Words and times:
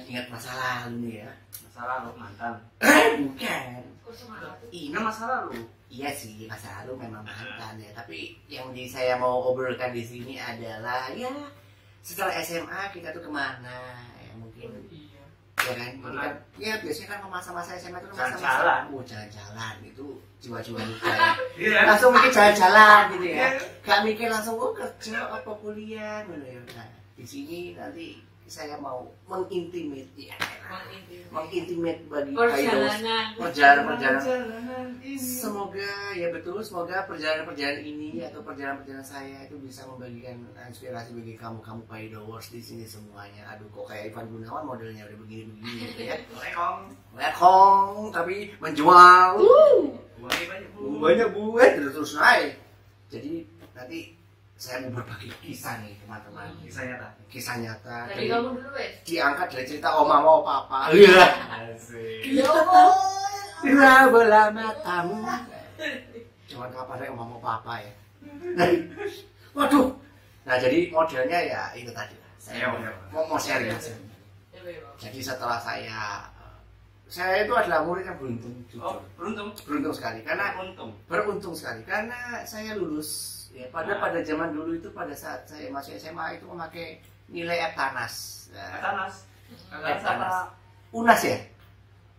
ingat-ingat 0.00 0.26
masa 0.32 0.50
lalu 0.56 0.96
nih 1.04 1.14
ya. 1.20 1.30
Masalah 1.68 1.94
lu 2.02 2.12
mantan. 2.16 2.52
Eh, 2.80 3.08
bukan. 3.20 3.64
Kok 4.00 4.14
semangat? 4.16 4.56
Ini 4.72 4.88
Ini 4.88 4.98
masalah 4.98 5.38
lu. 5.44 5.52
Iya 5.90 6.10
sih, 6.14 6.46
masa 6.46 6.68
lalu 6.80 7.04
memang 7.04 7.20
mantan 7.20 7.74
ya. 7.76 7.90
Tapi 7.92 8.32
yang 8.48 8.72
di 8.72 8.88
saya 8.88 9.20
mau 9.20 9.44
obrolkan 9.44 9.92
di 9.92 10.00
sini 10.00 10.40
adalah 10.40 11.12
ya 11.12 11.28
setelah 12.00 12.32
SMA 12.40 12.80
kita 12.90 13.12
tuh 13.12 13.20
ke 13.20 13.30
mana? 13.30 14.00
Ya 14.16 14.32
mungkin 14.34 14.70
Iya. 14.88 15.20
ya 15.60 15.72
kan, 15.76 15.90
kan 16.00 16.32
ya 16.56 16.72
biasanya 16.80 17.08
kan 17.12 17.28
masa-masa 17.28 17.76
SMA 17.76 18.00
itu 18.00 18.08
kan 18.08 18.32
masa-masa 18.32 18.40
Jalan-jalan. 18.40 18.80
oh 18.96 19.02
jalan-jalan 19.04 19.74
itu 19.84 20.06
jiwa-jiwa 20.40 20.80
muda 20.80 21.04
ya. 21.12 21.30
Iya. 21.60 21.80
langsung 21.84 22.10
mikir 22.16 22.32
jalan-jalan 22.32 23.00
gitu 23.12 23.26
ya 23.28 23.48
gak 23.84 24.00
mikir 24.08 24.28
langsung 24.32 24.56
oh 24.56 24.72
kerja 24.72 25.20
apa 25.28 25.52
kuliah 25.60 26.24
gitu 26.24 26.40
ya 26.40 26.60
nah 26.72 26.88
di 27.12 27.24
sini 27.28 27.58
nanti 27.76 28.16
saya 28.50 28.74
mau 28.82 29.06
mengintimate 29.30 30.10
ya. 30.18 30.34
Mengintimate. 31.30 32.02
Bagi 32.10 32.34
Perjalanan. 32.34 33.38
perjalanan-perjalanan 33.38 34.86
semoga 35.14 35.92
ya 36.18 36.34
betul 36.34 36.58
semoga 36.58 37.06
perjalanan-perjalanan 37.06 37.82
ini 37.86 38.26
atau 38.26 38.42
perjalanan-perjalanan 38.42 39.06
saya 39.06 39.46
itu 39.46 39.54
bisa 39.62 39.86
membagikan 39.86 40.42
inspirasi 40.66 41.14
bagi 41.14 41.34
kamu 41.38 41.62
kamu 41.62 41.82
Paidowers 41.86 42.50
di 42.50 42.58
sini 42.58 42.82
semuanya. 42.82 43.54
Aduh 43.54 43.70
kok 43.70 43.86
kayak 43.86 44.10
Ivan 44.10 44.26
Gunawan 44.34 44.66
modelnya 44.66 45.06
udah 45.06 45.18
begini-begini 45.22 45.80
gitu 45.94 46.02
ya. 46.10 46.16
Lekong. 46.42 46.78
Lekong 47.14 48.10
tapi 48.10 48.50
menjual. 48.58 49.30
Banyak 50.20 50.68
bu. 50.76 51.00
banyak 51.00 51.28
buat 51.32 51.70
terus 51.78 51.94
terus 51.94 52.12
naik. 52.18 52.58
Jadi 53.08 53.46
nanti 53.72 54.18
saya 54.60 54.84
mau 54.84 55.00
berbagi 55.00 55.32
kisah 55.40 55.80
nih 55.80 55.96
teman-teman 55.96 56.52
Kisah 56.60 56.84
nyata. 56.84 57.08
kisah 57.26 57.56
nyata 57.56 57.96
Dari 58.06 58.12
dari, 58.12 58.26
kamu 58.28 58.48
dulu 58.54 58.70
wes. 58.76 58.92
diangkat 59.02 59.48
dari 59.48 59.64
cerita 59.64 59.88
oma 59.94 60.20
mau 60.20 60.40
papa 60.40 60.80
iya 60.92 61.24
Asik. 61.64 62.28
Ya 62.28 62.44
Allah. 62.44 62.92
Bila 63.60 63.92
bola 64.06 64.42
matamu 64.50 65.24
cuman 66.44 66.68
kapan 66.68 66.96
saya 66.98 67.08
oma 67.10 67.24
mau 67.26 67.40
papa 67.40 67.72
ya 67.78 67.92
waduh 69.50 69.96
nah 70.42 70.56
jadi 70.56 70.88
modelnya 70.88 71.38
ya 71.40 71.62
itu 71.72 71.90
tadi 71.90 72.12
lah 72.14 72.32
saya 72.36 72.56
Iya, 72.58 72.66
mau, 72.68 72.78
iya. 72.78 72.92
mau, 73.26 73.38
sharing 73.38 73.70
aja 73.70 73.92
Ya, 74.50 74.60
jadi 75.00 75.18
setelah 75.24 75.56
saya 75.56 76.20
saya 77.06 77.42
itu 77.42 77.50
adalah 77.50 77.80
murid 77.80 78.04
yang 78.04 78.14
beruntung 78.14 78.52
Oh, 78.52 78.68
jujur 78.68 79.00
beruntung. 79.16 79.48
beruntung 79.64 79.94
sekali 79.94 80.20
karena 80.20 80.52
untung. 80.54 80.92
beruntung 81.06 81.54
sekali 81.56 81.80
karena 81.82 82.44
saya 82.44 82.76
lulus 82.76 83.39
ya 83.50 83.66
pada 83.68 83.92
Nah. 83.92 83.98
pada 84.00 84.18
zaman 84.20 84.50
dulu 84.50 84.72
itu 84.74 84.88
pada 84.90 85.12
saat 85.12 85.42
saya 85.44 85.66
masih 85.68 85.96
SMA 85.96 86.38
itu 86.38 86.46
memakai 86.46 86.98
nilai 87.26 87.66
Eptanas 87.66 88.46
Nah, 88.50 88.78
Tanas. 88.80 89.14
Kagak 89.66 89.98
sama. 89.98 90.46
UNAS 90.90 91.22
ya 91.22 91.38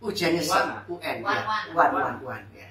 ujiannya 0.00 0.40
UAN, 0.40 0.48
se- 0.48 0.68
ah? 0.68 0.82
UN 0.86 1.16
Uan, 1.18 1.32
ya 1.32 1.42
uan. 1.42 1.64
UAN 1.72 1.90
UAN 1.92 2.14
UAN 2.20 2.42
ya 2.50 2.68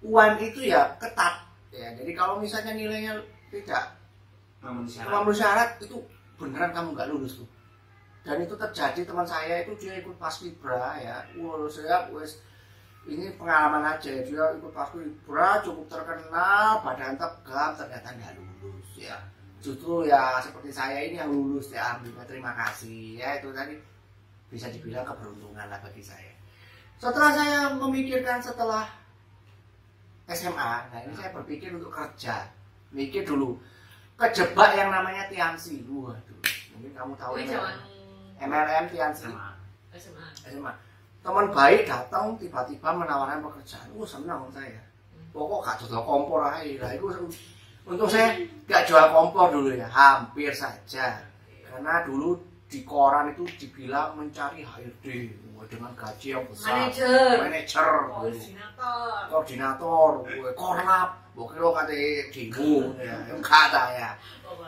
UAN 0.00 0.32
itu 0.38 0.60
ya 0.64 0.82
ketat 0.96 1.34
ya 1.70 1.88
jadi 1.94 2.12
kalau 2.12 2.36
misalnya 2.36 2.72
nilainya 2.72 3.12
tidak 3.48 3.96
Namun 4.58 4.84
syarat. 4.84 5.08
memenuhi 5.08 5.36
syarat 5.36 5.70
itu 5.78 5.96
beneran 6.34 6.70
kamu 6.72 6.88
nggak 6.92 7.08
lulus 7.08 7.40
tuh 7.40 7.48
dan 8.22 8.36
itu 8.38 8.52
terjadi 8.52 9.00
teman 9.04 9.24
saya 9.24 9.62
itu 9.62 9.72
dia 9.78 9.96
ikut 9.96 10.16
paskibra 10.16 10.98
ya 10.98 11.22
wah 11.38 11.64
saya 11.66 12.08
wes 12.10 12.42
ini 13.08 13.32
pengalaman 13.40 13.96
aja 13.96 14.12
ya 14.12 14.20
dia 14.20 14.44
ikut 14.60 14.68
paskibra 14.68 15.64
cukup 15.64 15.88
terkenal 15.88 16.84
badan 16.84 17.16
tegap 17.16 17.72
ternyata 17.80 18.12
nggak 18.12 18.36
lulus 18.36 19.00
ya. 19.00 19.16
Justru 19.64 20.04
ya 20.04 20.36
seperti 20.44 20.68
saya 20.68 21.00
ini 21.08 21.16
yang 21.16 21.32
lulus 21.32 21.72
ya 21.72 21.88
alhamdulillah 21.88 22.28
terima 22.28 22.52
kasih. 22.52 23.16
Ya 23.16 23.40
itu 23.40 23.48
tadi 23.56 23.80
bisa 24.52 24.68
dibilang 24.68 25.08
keberuntungan 25.08 25.72
lah 25.72 25.80
bagi 25.80 26.04
saya. 26.04 26.36
Setelah 27.00 27.32
saya 27.32 27.58
memikirkan 27.72 28.44
setelah 28.44 28.84
SMA 30.28 30.72
nah 30.92 31.00
ini 31.00 31.16
saya 31.16 31.32
berpikir 31.32 31.72
untuk 31.72 31.88
kerja. 31.88 32.44
Mikir 32.92 33.24
dulu 33.24 33.56
kejebak 34.20 34.76
yang 34.76 34.92
namanya 34.92 35.24
Tiansi. 35.32 35.80
Waduh 35.88 36.44
mungkin 36.76 36.92
kamu 36.92 37.12
tahu 37.16 37.40
Wih, 37.40 37.48
MLM 38.36 38.84
Tiansi. 38.92 39.32
SMA. 39.32 39.48
SMA 40.44 40.87
teman 41.22 41.46
baik 41.52 41.84
datang 41.84 42.34
tiba-tiba 42.40 42.88
menawarkan 42.94 43.44
pekerjaan. 43.44 43.88
Wah 43.94 44.08
senang 44.08 44.48
saya. 44.54 44.80
Pokok 45.34 45.60
gak 45.60 45.76
jual 45.84 46.02
kompor 46.02 46.40
aja 46.40 46.64
lah 46.80 46.90
itu 46.96 47.06
untuk 47.84 48.08
saya 48.08 48.36
gak 48.64 48.88
jual 48.88 49.06
kompor 49.12 49.52
dulu 49.52 49.76
ya. 49.76 49.88
Hampir 49.90 50.50
saja. 50.54 51.20
Karena 51.68 52.02
dulu 52.02 52.38
di 52.68 52.84
koran 52.84 53.32
itu 53.32 53.44
dibilang 53.56 54.16
mencari 54.16 54.64
HRD 54.64 55.06
dengan 55.68 55.92
gaji 55.92 56.32
yang 56.32 56.44
besar. 56.48 56.72
Manajer. 56.72 57.44
manajer 57.44 57.88
Koordinator. 58.08 59.20
koordinator. 59.28 60.10
Korlap. 60.56 61.10
Gue 61.36 61.46
kira 61.54 61.70
kata 61.70 61.94
demo 62.34 62.98
ya 62.98 63.16
yang 63.30 63.38
kata 63.38 63.84
ya. 63.94 64.10
Oh, 64.42 64.58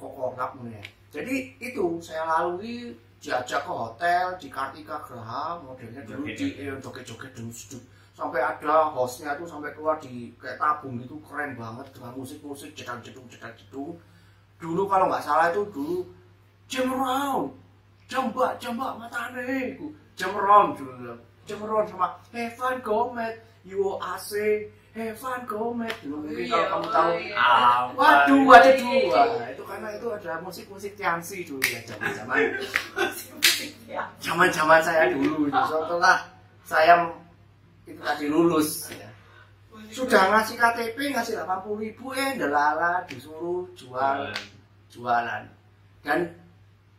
kok 0.00 0.10
korlap 0.16 0.54
ya 0.64 0.80
jadi 1.16 1.56
itu 1.56 1.96
saya 2.04 2.28
lalui 2.28 2.92
diajak 3.20 3.64
ke 3.64 3.72
hotel 3.72 4.24
di 4.36 4.48
Kartika 4.52 5.00
Graha 5.02 5.58
modelnya 5.60 6.04
dulu 6.04 6.28
di 6.30 6.56
eh, 6.60 6.76
joget-joget 6.78 7.32
dulu 7.32 7.50
sampai 8.16 8.40
ada 8.40 8.88
hostnya 8.96 9.36
tuh 9.36 9.44
sampai 9.44 9.76
keluar 9.76 10.00
di 10.00 10.32
kayak 10.40 10.56
tabung 10.56 10.96
itu 10.96 11.20
keren 11.20 11.52
banget 11.52 11.84
dengan 11.92 12.16
musik-musik 12.16 12.72
jedang 12.72 13.00
jedung 13.04 13.28
jedang 13.28 13.52
jedung 13.52 13.92
dulu 14.56 14.88
kalau 14.88 15.12
nggak 15.12 15.20
salah 15.20 15.52
itu 15.52 15.68
dulu 15.68 16.00
jam 16.64 16.88
around 16.88 17.52
jambak 18.08 18.56
jambak 18.56 18.96
matane 18.96 19.76
jam 20.16 20.32
around 20.32 20.80
dulu 20.80 21.12
around 21.54 21.86
sama 21.88 22.18
Evan 22.34 22.82
Gomez 22.82 23.34
Yo 23.66 23.98
AC 23.98 24.30
Evan 24.96 25.44
Gomez 25.44 25.92
dulu 26.00 26.24
mungkin 26.24 26.48
kalau 26.48 26.56
Iya, 26.56 26.70
kamu 26.72 26.86
tahu 26.88 27.10
iya. 27.20 27.36
Ah, 27.36 27.80
Waduh, 27.92 28.48
ada 28.48 28.72
dua. 28.80 29.22
Itu 29.52 29.62
karena 29.68 29.88
itu 29.92 30.06
ada 30.08 30.32
musik-musik 30.40 30.96
Tiansi 30.96 31.44
dulu 31.44 31.60
ya 31.68 31.84
zaman-zaman 31.84 32.36
zaman-zaman 34.24 34.80
saya 34.80 35.12
dulu. 35.12 35.52
Setelah 35.52 36.16
saya 36.64 37.12
itu 37.84 38.00
tadi 38.00 38.24
lulus 38.26 38.88
ya. 38.90 39.04
Sudah 39.92 40.32
ngasih 40.32 40.56
KTP 40.56 41.12
ngasih 41.12 41.44
80 41.44 41.84
ribu 41.84 42.10
eh 42.16 42.32
delala 42.34 43.04
disuruh 43.06 43.68
jual 43.76 44.32
jualan. 44.90 45.44
Dan 46.00 46.24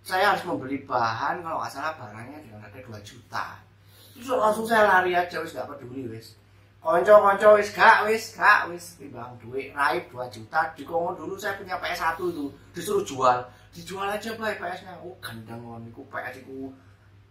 saya 0.05 0.37
harus 0.37 0.45
membeli 0.45 0.85
bahan 0.85 1.41
kalau 1.41 1.59
nggak 1.59 1.73
salah 1.73 1.97
barangnya 1.97 2.39
dengan 2.45 2.61
harga 2.63 2.79
2 2.79 3.01
juta. 3.01 3.45
Terus 4.17 4.33
langsung 4.33 4.65
saya 4.65 4.83
lari 4.89 5.13
aja 5.13 5.37
wis 5.39 5.53
gak 5.53 5.69
peduli 5.69 6.09
wis. 6.09 6.33
Konco-konco 6.81 7.57
wis 7.57 7.69
gak 7.71 8.09
wis 8.09 8.33
gak 8.33 8.65
wis. 8.67 8.97
Timbang 8.97 9.37
duit 9.37 9.69
raib 9.71 10.09
2 10.09 10.17
juta. 10.33 10.73
Dikongkon 10.73 11.13
dulu 11.15 11.37
saya 11.37 11.53
punya 11.55 11.77
PS1 11.77 12.17
itu 12.17 12.45
disuruh 12.73 13.05
jual. 13.05 13.39
Dijual 13.69 14.09
aja 14.09 14.33
baik 14.33 14.57
PS 14.57 14.89
nya 14.89 14.97
oh 14.99 15.13
gandeng 15.21 15.61
kon 15.61 15.85
iku 15.85 16.01
PS 16.09 16.41
iku 16.41 16.73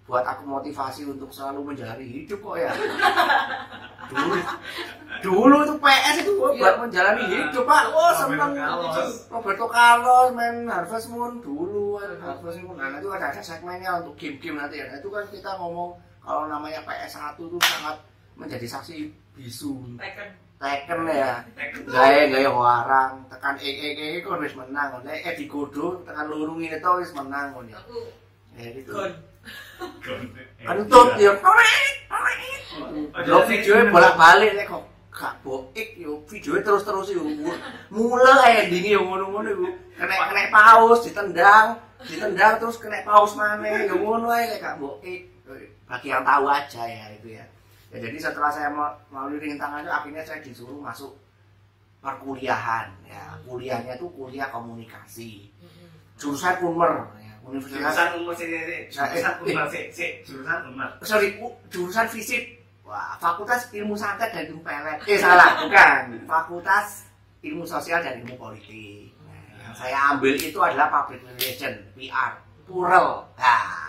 buat 0.07 0.23
aku 0.23 0.47
motivasi 0.47 1.03
untuk 1.03 1.27
selalu 1.35 1.75
menjalani 1.75 2.07
hidup 2.07 2.39
kok 2.39 2.55
ya. 2.55 2.71
Dulu 4.07 4.39
dulu 5.19 5.57
itu 5.67 5.75
PS 5.83 6.17
itu 6.23 6.33
buat 6.39 6.55
Iya. 6.55 6.79
menjalani 6.79 7.23
hidup 7.27 7.65
pak. 7.67 7.83
Oh 7.91 8.15
seneng. 8.15 8.55
Carlos. 8.55 9.27
Roberto 9.27 9.67
Carlos 9.67 10.31
main 10.31 10.63
Harvest 10.71 11.11
Moon 11.11 11.43
dulu 11.43 11.99
kan 11.99 12.15
Harvest 12.23 12.63
Moon. 12.63 12.79
Nah 12.79 12.95
itu 13.03 13.11
ada, 13.11 13.35
ada 13.35 13.43
segmennya 13.43 13.99
untuk 13.99 14.15
game-game 14.15 14.55
nanti. 14.55 14.79
Ya 14.79 14.87
Nah, 14.87 15.03
itu 15.03 15.11
kan 15.11 15.27
kita 15.27 15.51
ngomong 15.59 15.99
kalau 16.27 16.51
namanya 16.51 16.83
PS1 16.83 17.39
itu 17.39 17.59
sangat 17.63 17.97
menjadi 18.35 18.67
saksi 18.67 19.15
bisu. 19.39 19.95
Tekken. 19.95 20.29
Tekken 20.59 21.07
ya. 21.07 21.47
Gaya 21.87 22.23
gaya 22.27 22.51
warang 22.51 23.23
tekan 23.31 23.55
e 23.63 23.71
e 23.71 23.89
e 23.95 24.09
kon 24.27 24.43
wis 24.43 24.59
menang 24.59 25.07
nek 25.07 25.23
eh 25.23 25.39
digodo 25.39 26.03
tekan 26.03 26.27
lurung 26.27 26.59
ini 26.59 26.83
to 26.83 26.91
wis 26.99 27.15
menang 27.15 27.55
kon 27.55 27.71
ya 27.71 27.79
ya 28.59 28.75
gitu. 28.75 28.91
kentut 30.67 31.09
ya. 31.15 31.33
Lo 33.31 33.47
videonya 33.47 33.95
bolak 33.95 34.19
balik 34.19 34.51
nek 34.59 34.67
kok 34.67 34.83
gak 35.15 35.39
boik 35.47 35.95
yo. 35.95 36.27
Videonya 36.27 36.67
terus 36.67 36.83
terus 36.83 37.15
yo. 37.15 37.23
Mulai 37.95 38.67
endingnya 38.67 38.99
yo 38.99 39.07
ngono 39.07 39.31
ngono 39.31 39.49
yo. 39.55 39.69
Kena 39.95 40.27
kena 40.27 40.51
paus 40.51 41.07
ditendang 41.07 41.79
ditendang 42.03 42.59
terus 42.59 42.83
kena 42.83 43.07
paus 43.07 43.39
mana 43.39 43.87
yo. 43.87 43.95
Ngono 43.95 44.27
aja 44.27 44.51
nek 44.51 44.59
gak 44.59 44.79
boik 44.83 45.37
bagi 45.87 46.11
yang 46.11 46.27
tahu 46.27 46.45
aja 46.51 46.83
ya 46.83 47.07
itu 47.15 47.39
ya. 47.39 47.47
Ya 47.95 47.97
jadi 48.03 48.19
setelah 48.19 48.51
saya 48.51 48.69
mau 48.75 48.91
melalui 49.09 49.39
rintangan 49.39 49.87
itu 49.87 49.93
akhirnya 49.95 50.23
saya 50.27 50.43
disuruh 50.43 50.83
masuk 50.83 51.15
perkuliahan 52.03 52.91
ya. 53.07 53.39
Kuliahnya 53.47 53.95
itu 53.95 54.11
kuliah 54.11 54.51
komunikasi. 54.51 55.47
Jurusan 56.19 56.59
Unmer 56.67 57.07
ya. 57.23 57.35
Universitas 57.47 57.95
Jurusan 57.95 58.09
umur 58.19 58.35
sih. 58.35 58.47
Jurusan 58.91 59.35
umur 59.39 59.67
sih, 59.71 59.85
sih. 59.95 60.11
Jurusan 60.27 60.59
umur. 60.75 60.91
sorry 61.07 61.39
jurusan 61.71 62.07
fisip 62.11 62.43
wah 62.83 63.15
fakultas 63.23 63.71
ilmu 63.71 63.95
santet 63.95 64.35
dan 64.35 64.51
ilmu 64.51 64.67
pelet. 64.67 64.99
Eh 65.07 65.19
salah 65.23 65.63
bukan. 65.63 66.27
Fakultas 66.27 67.07
ilmu 67.47 67.63
sosial 67.63 68.03
dan 68.03 68.19
ilmu 68.27 68.35
politik. 68.35 69.15
Nah, 69.23 69.63
yang 69.63 69.75
saya 69.79 69.99
ambil 70.11 70.35
itu 70.35 70.59
adalah 70.59 70.91
public 70.91 71.23
relation 71.23 71.75
PR 71.95 72.43
plural. 72.67 73.31
Nah 73.39 73.87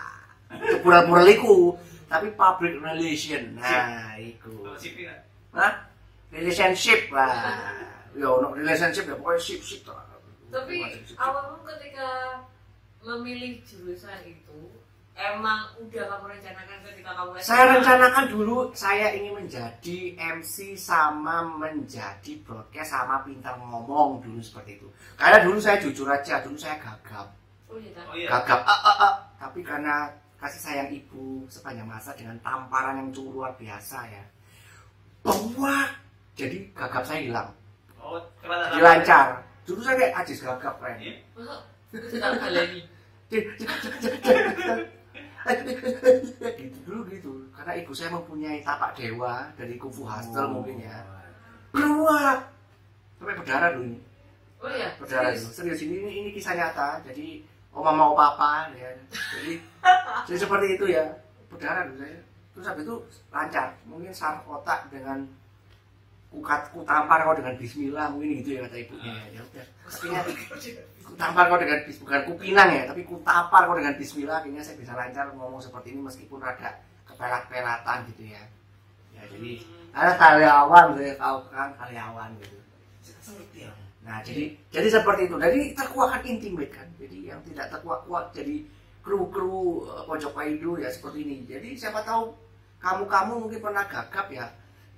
pura-pura 0.82 1.22
iku 1.28 1.76
tapi 2.08 2.32
public 2.34 2.80
relation 2.80 3.54
nah 3.54 4.16
iku 4.16 4.50
Kalau 4.64 4.78
sipil 4.80 5.06
kan? 5.06 5.20
Hah? 5.54 5.72
relationship 6.28 7.08
lah 7.08 7.32
yo 8.12 8.40
no 8.40 8.52
relationship 8.52 9.04
ya 9.06 9.14
pokoknya 9.14 9.40
ship 9.40 9.60
ship 9.60 9.80
tuh 9.84 9.96
Tapi 10.48 10.80
awalmu 11.14 11.60
ketika 11.68 12.40
memilih 13.04 13.60
jurusan 13.62 14.16
itu 14.24 14.72
emang 15.12 15.76
udah 15.76 16.04
kamu 16.08 16.24
rencanakan 16.32 16.78
ketika 16.88 17.10
kamu 17.12 17.30
SMA? 17.36 17.44
saya 17.44 17.64
rencanakan 17.76 18.24
dulu 18.30 18.56
saya 18.72 19.12
ingin 19.12 19.34
menjadi 19.36 19.98
MC 20.16 20.72
sama 20.72 21.42
menjadi 21.44 22.32
broadcast 22.46 22.96
sama 22.96 23.20
pintar 23.26 23.58
ngomong 23.58 24.24
dulu 24.24 24.40
seperti 24.40 24.80
itu 24.80 24.88
karena 25.20 25.42
dulu 25.44 25.58
saya 25.60 25.76
jujur 25.82 26.08
aja 26.08 26.40
dulu 26.40 26.56
saya 26.56 26.80
gagap 26.80 27.28
Oh 27.68 27.76
iya? 27.76 27.92
Oh 28.08 28.16
iya. 28.16 28.28
gagap 28.32 28.64
ah, 28.64 28.72
ah, 28.72 28.96
ah. 29.04 29.12
tapi 29.36 29.60
karena 29.60 30.08
kasih 30.38 30.60
sayang 30.62 30.88
ibu 30.94 31.42
sepanjang 31.50 31.86
masa 31.86 32.14
dengan 32.14 32.38
tamparan 32.40 33.02
yang 33.02 33.10
cukup 33.10 33.32
luar 33.42 33.52
biasa 33.58 33.98
ya. 34.06 34.24
Bahwa 35.26 35.90
jadi 36.38 36.62
gagap 36.72 37.02
saya 37.02 37.20
hilang. 37.26 37.50
Oh, 37.98 38.22
coba 38.42 38.70
jadi 38.70 38.82
lancar. 38.82 39.26
Dulu 39.66 39.82
saya 39.82 39.98
kayak 39.98 40.14
ajis 40.24 40.38
gagap 40.40 40.74
kan 40.78 40.94
gitu 46.56 46.78
dulu 46.86 47.00
gitu. 47.10 47.32
Karena 47.54 47.72
ibu 47.78 47.92
saya 47.94 48.10
mempunyai 48.14 48.62
tapak 48.62 48.94
dewa 48.94 49.50
dari 49.58 49.74
kufu 49.74 50.06
hostel 50.06 50.46
mungkin 50.50 50.82
ya. 50.82 51.02
Keluar. 51.74 52.46
Sampai 53.18 53.34
berdarah 53.34 53.74
dulu 53.74 53.84
ini. 53.92 54.00
Oh 54.58 54.70
iya, 54.70 54.90
berdarah 54.98 55.34
serius? 55.34 55.54
serius 55.54 55.80
ini 55.86 55.94
ini, 56.02 56.10
ini 56.22 56.30
kisah 56.34 56.54
nyata. 56.54 57.02
Jadi 57.06 57.42
oma 57.72 57.92
mau 57.92 58.12
papa 58.16 58.68
ya. 58.74 58.90
Jadi 59.38 59.52
jadi 60.28 60.38
seperti 60.38 60.66
itu 60.76 60.84
ya 60.90 61.04
berdarah 61.48 61.88
saya 61.96 62.18
terus 62.54 62.66
habis 62.66 62.84
itu 62.84 62.96
lancar. 63.30 63.66
Mungkin 63.86 64.12
saraf 64.12 64.44
otak 64.48 64.90
dengan 64.90 65.24
kukat 66.28 66.68
ku 66.76 66.84
tampar 66.84 67.24
kau 67.24 67.32
dengan 67.32 67.56
Bismillah 67.56 68.12
mungkin 68.12 68.44
gitu 68.44 68.58
ya 68.58 68.68
kata 68.68 68.76
ibunya. 68.76 69.12
Ya 69.32 69.40
udah. 69.40 69.66
Akhirnya 69.88 70.20
ku 71.06 71.12
tampar 71.16 71.44
kau 71.48 71.56
dengan 71.56 71.78
bis 71.88 71.96
bukan 72.02 72.20
ku 72.28 72.32
pinang 72.36 72.68
ya 72.68 72.82
tapi 72.90 73.00
ku 73.08 73.16
tampar 73.24 73.64
kau 73.64 73.76
dengan 73.78 73.96
Bismillah 73.96 74.44
akhirnya 74.44 74.60
saya 74.60 74.76
bisa 74.76 74.92
lancar 74.92 75.32
ngomong 75.32 75.62
seperti 75.62 75.96
ini 75.96 76.00
meskipun 76.04 76.42
rada 76.42 76.76
kepelat-pelatan 77.08 77.98
gitu 78.12 78.28
ya. 78.28 78.42
Ya 79.16 79.22
jadi 79.32 79.64
karena 79.88 80.12
karyawan 80.20 80.84
saya 80.94 81.14
tahu 81.16 81.38
kan 81.48 81.70
karyawan 81.80 82.30
gitu. 82.44 82.58
Seperti. 83.00 83.87
Nah, 84.08 84.24
jadi 84.24 84.56
jadi 84.72 84.88
seperti 84.88 85.28
itu. 85.28 85.36
Jadi 85.36 85.60
terkuat 85.76 86.08
kan 86.16 86.22
intimate 86.24 86.72
kan. 86.72 86.88
Jadi 86.96 87.28
yang 87.28 87.44
tidak 87.44 87.68
terkuat 87.68 88.08
kuat 88.08 88.32
jadi 88.32 88.64
kru-kru 89.04 89.84
eh, 89.84 90.02
pojok 90.08 90.32
paidu 90.32 90.80
ya 90.80 90.88
seperti 90.88 91.28
ini. 91.28 91.36
Jadi 91.44 91.76
siapa 91.76 92.00
tahu 92.00 92.32
kamu-kamu 92.80 93.32
mungkin 93.36 93.60
pernah 93.60 93.84
gagap 93.84 94.32
ya. 94.32 94.48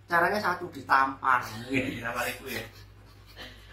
Caranya 0.07 0.39
satu 0.39 0.71
ditampar. 0.71 1.43
mungkin. 1.43 1.99
Kenapa 1.99 2.23
itu 2.31 2.47
ya? 2.55 2.65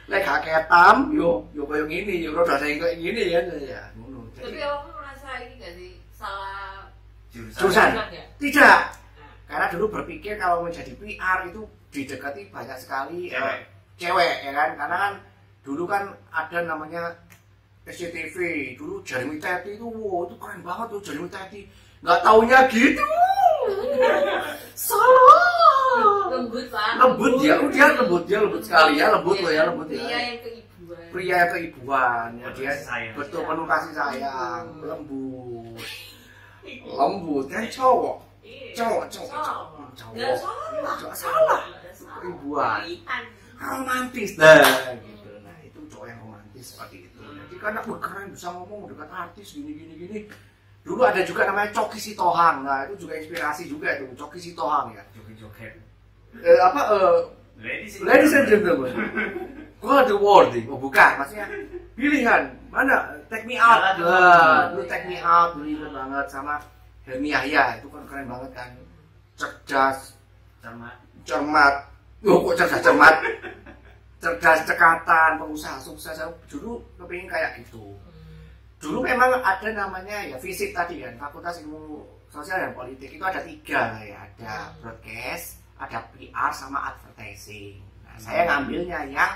Lek 0.07 0.23
gak 0.23 0.39
ketam, 0.47 1.11
yo 1.11 1.43
yo 1.51 1.67
koyo 1.67 1.83
ngene, 1.83 2.23
yo 2.23 2.31
rada 2.31 2.55
sing 2.63 2.79
kayak 2.79 2.95
gini 2.95 3.21
ya. 3.27 3.43
Ya, 3.59 3.81
ngono. 3.93 4.23
Tapi 4.31 4.55
Jadi, 4.55 4.57
awalmu 4.63 4.95
merasa 4.95 5.29
ini 5.43 5.53
gak 5.59 5.73
sih 5.75 5.91
salah 6.15 6.87
Jurusan. 7.29 7.91
Ya? 8.09 8.23
tidak. 8.39 8.81
Karena 9.45 9.67
dulu 9.69 9.85
berpikir 9.99 10.39
kalau 10.39 10.63
menjadi 10.63 10.95
PR 10.95 11.51
itu 11.51 11.67
didekati 11.91 12.47
banyak 12.49 12.77
sekali 12.79 13.29
eh, 13.29 13.35
Cewek. 13.35 13.76
Cewek 13.97 14.33
ya 14.45 14.51
kan? 14.53 14.69
Karena 14.77 14.95
kan 14.97 15.13
dulu 15.61 15.83
kan 15.83 16.03
ada 16.31 16.57
namanya 16.63 17.11
SCTV 17.83 18.35
dulu 18.75 18.99
Jeremy 19.03 19.39
Teti 19.39 19.75
itu 19.75 19.87
wow 19.87 20.27
itu 20.27 20.35
keren 20.37 20.61
banget 20.61 20.87
tuh 20.91 21.01
Jeremy 21.03 21.29
Teti. 21.29 21.61
Nggak 22.01 22.19
taunya 22.21 22.59
gitu. 22.69 23.03
Salah. 24.77 25.57
Lembut 26.27 26.69
pak. 26.69 26.93
lembut 27.01 27.33
ya 27.41 27.57
dia 27.73 27.87
lembut 27.97 28.23
dia 28.29 28.37
lembut 28.37 28.61
sekali 28.61 29.01
ya 29.01 29.09
lembut 29.09 29.41
loh 29.41 29.49
ya 29.49 29.63
lembut 29.65 29.89
Pria 29.89 30.05
ya 30.05 30.19
yang 30.21 30.37
keibuan. 30.45 31.01
pria 31.09 31.33
yang 31.33 31.49
keibuan 31.49 32.27
ya, 32.37 32.47
dia 32.53 32.69
Kasih 32.69 32.85
sayang. 32.85 33.13
betul 33.17 33.41
penuh 33.41 33.65
kasih 33.65 33.93
sayang 33.97 34.63
lembut. 34.85 35.81
Lembut 36.85 37.45
kan 37.49 37.65
cowok. 37.73 38.15
Iya. 38.45 38.69
cowok 38.77 39.03
cowok 39.09 39.31
cowok. 39.41 39.89
cowok. 39.97 40.35
Salah. 40.37 40.95
Salah. 41.17 41.61
Keibuan. 42.21 42.81
Romantis. 43.57 44.37
Nah. 44.37 44.61
Gitu. 45.01 45.29
Nah 45.41 45.57
itu 45.65 45.79
cowok 45.89 46.05
yang 46.07 46.19
romantis 46.21 46.65
seperti 46.73 47.09
itu. 47.09 47.19
Jadi 47.21 47.55
karena 47.57 47.79
keren 47.83 48.27
bisa 48.33 48.47
ngomong 48.53 48.89
dekat 48.89 49.09
artis 49.09 49.57
gini 49.57 49.71
gini 49.73 49.93
gini. 49.97 50.19
Dulu 50.85 51.03
ada 51.03 51.19
juga 51.25 51.43
namanya 51.49 51.73
Coki 51.73 51.99
Sitohang. 51.99 52.63
Nah 52.63 52.87
itu 52.87 53.07
juga 53.07 53.19
inspirasi 53.19 53.67
juga 53.67 53.97
itu 53.97 54.07
Coki 54.15 54.39
Sitohang 54.39 54.95
ya. 54.95 55.03
Joget-joget. 55.17 55.73
eh, 56.37 56.59
apa 56.61 56.81
eh, 56.93 57.19
Ladies 57.57 57.97
ladies 58.05 58.33
and 58.37 58.45
gentlemen. 58.45 58.93
gua 59.81 60.05
the 60.05 60.13
wording 60.13 60.69
oh 60.69 60.77
bukan 60.77 61.17
maksudnya 61.17 61.49
pilihan. 61.97 62.53
Mana? 62.69 63.17
Take 63.33 63.49
me 63.49 63.57
out. 63.57 63.81
Lah 63.81 63.93
dulu. 63.97 64.81
lu 64.81 64.81
take 64.85 65.09
me 65.09 65.17
out 65.17 65.57
dulu 65.57 65.65
inget 65.65 65.89
banget. 65.89 66.25
Sama 66.29 66.61
Helmi 67.09 67.33
Yahya 67.33 67.81
itu 67.81 67.89
kan 67.89 68.05
keren 68.05 68.29
banget 68.29 68.51
kan. 68.53 68.69
Cerdas. 69.33 70.13
Sama 70.61 70.93
cermat 71.25 71.96
oh 72.25 72.37
kok 72.49 72.55
cerdas 72.57 72.81
cermat? 72.81 73.15
Cerdas 74.17 74.59
cekatan 74.65 75.37
pengusaha 75.37 75.77
sukses. 75.77 76.17
Dulu 76.49 76.81
kepingin 76.97 77.29
kayak 77.29 77.61
gitu. 77.61 77.93
Hmm. 77.93 78.13
dulu 78.77 79.01
memang 79.01 79.41
ada 79.41 79.73
namanya 79.73 80.21
ya 80.21 80.37
fisik 80.37 80.69
tadi 80.69 81.01
kan 81.01 81.17
fakultas 81.17 81.61
ilmu 81.65 82.05
sosial 82.29 82.61
dan 82.61 82.73
politik. 82.77 83.13
Itu 83.13 83.25
ada 83.25 83.41
tiga 83.41 83.97
lah 83.97 84.03
ya 84.05 84.17
ada 84.21 84.53
broadcast 84.81 85.61
ada 85.77 86.01
PR 86.13 86.51
sama 86.53 86.93
advertising. 86.93 87.81
Nah, 88.05 88.17
saya 88.17 88.45
ngambilnya 88.49 89.05
yang 89.09 89.33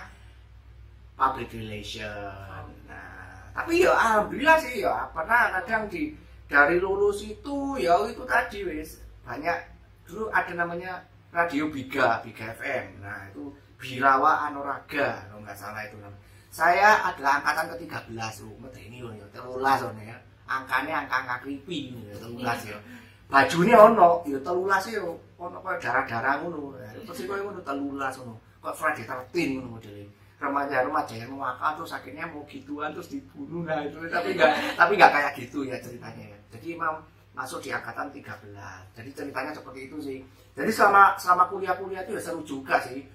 public 1.18 1.54
relation. 1.54 2.66
Nah 2.89 3.50
tapi 3.54 3.84
ya 3.84 3.94
alhamdulillah 3.94 4.57
sih 4.62 4.86
ya. 4.86 5.10
Pernah 5.13 5.62
kadang 5.62 5.89
di 5.89 6.13
dari 6.51 6.77
lulus 6.77 7.24
itu 7.24 7.80
ya 7.80 7.95
itu 8.10 8.24
tadi 8.27 8.60
wes 8.68 9.00
banyak 9.24 9.56
dulu 10.04 10.27
ada 10.36 10.51
namanya 10.51 11.00
radio 11.31 11.68
Biga 11.72 12.19
Biga 12.24 12.51
FM 12.56 13.01
nah 13.01 13.28
itu 13.31 13.51
Birawa 13.81 14.46
Anoraga 14.46 15.25
kalau 15.25 15.41
nggak 15.41 15.58
salah 15.58 15.82
itu. 15.89 15.98
Namanya 15.98 16.22
saya 16.53 17.01
adalah 17.01 17.41
angkatan 17.41 17.74
ke-13 17.74 18.46
lu 18.46 18.53
ini 18.77 19.01
loh 19.01 19.13
ya 19.17 19.25
telulas 19.34 19.82
loh 19.82 19.96
ya. 19.98 20.17
Angkanya 20.46 21.08
angka 21.08 21.15
angka 21.25 21.36
creepy 21.41 21.98
ya 21.98 22.15
telulas 22.22 22.60
ya. 22.62 22.77
Bajunya 23.25 23.75
ono 23.82 24.22
ya 24.29 24.38
telulas 24.46 24.84
ya 24.86 25.01
ono 25.41 25.58
kok 25.58 25.75
darah-darah 25.82 26.46
ngono 26.46 26.77
ya. 26.77 26.94
Terus 27.10 27.25
kok 27.25 27.36
ngono 27.41 27.60
telulas 27.65 28.13
ngono. 28.22 28.38
Kok 28.62 28.75
Friday 28.77 29.05
13 29.10 29.58
ngono 29.58 29.67
modelnya 29.82 30.05
remaja-remaja 30.41 31.15
yang 31.22 31.38
wakal 31.38 31.77
terus 31.77 31.94
akhirnya 31.94 32.25
mau 32.25 32.41
gituan 32.50 32.89
terus 32.94 33.10
dibunuh 33.10 33.65
nah 33.65 33.82
itu. 33.82 33.98
Tapi 34.05 34.38
nggak 34.38 34.77
tapi 34.77 34.94
nggak 34.94 35.12
kayak 35.13 35.32
gitu 35.41 35.65
ya 35.65 35.82
ceritanya 35.82 36.38
ya. 36.38 36.39
Jadi 36.53 36.77
emang 36.77 37.01
masuk 37.31 37.63
di 37.63 37.71
angkatan 37.71 38.11
13 38.11 38.91
jadi 38.91 39.09
ceritanya 39.15 39.51
seperti 39.55 39.79
itu 39.88 39.97
sih. 40.03 40.19
Jadi 40.51 40.71
selama 40.71 41.15
selama 41.15 41.47
kuliah-kuliah 41.47 42.03
itu 42.03 42.19
ya 42.19 42.21
seru 42.21 42.43
juga 42.43 42.75
sih. 42.83 43.07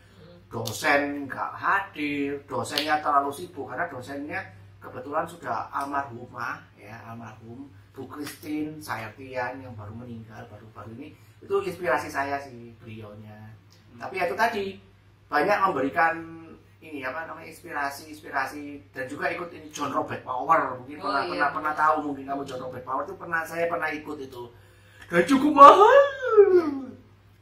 Dosen 0.46 1.26
nggak 1.26 1.52
hadir, 1.58 2.38
dosennya 2.46 3.02
terlalu 3.02 3.35
sibuk 3.35 3.66
karena 3.68 3.90
dosennya 3.90 4.40
kebetulan 4.78 5.26
sudah 5.26 5.68
almarhumah 5.75 6.62
ya 6.78 6.96
almarhum 7.11 7.66
Bu 7.96 8.06
Christine 8.06 8.78
Sayatian 8.78 9.58
yang 9.64 9.73
baru 9.75 9.92
meninggal 9.96 10.46
baru-baru 10.49 10.92
ini. 11.00 11.08
Itu 11.42 11.61
inspirasi 11.61 12.08
saya 12.08 12.40
sih 12.40 12.73
beliaunya. 12.80 13.52
Tapi 13.96 14.20
ya 14.20 14.28
itu 14.28 14.37
tadi 14.37 14.64
banyak 15.26 15.58
memberikan 15.66 16.14
ini 16.88 17.00
apa 17.02 17.25
namanya 17.25 17.49
inspirasi 17.49 18.09
inspirasi 18.09 18.83
dan 18.90 19.07
juga 19.07 19.26
ikut 19.28 19.49
ini 19.50 19.69
John 19.71 19.90
Robert 19.90 20.23
Power. 20.23 20.78
Mungkin 20.78 20.97
Oh, 20.99 21.02
pernah 21.07 21.23
iya. 21.23 21.31
pernah 21.33 21.49
pernah 21.52 21.75
tahu 21.75 21.97
mungkin 22.07 22.25
kamu 22.25 22.43
John 22.45 22.61
Robert 22.62 22.85
Power 22.85 23.02
itu 23.02 23.14
pernah 23.14 23.40
saya 23.43 23.64
pernah 23.66 23.88
ikut 23.88 24.19
itu. 24.19 24.43
Dan 25.07 25.23
cukup 25.23 25.52
mahal. 25.52 25.97
Sampai 26.37 26.87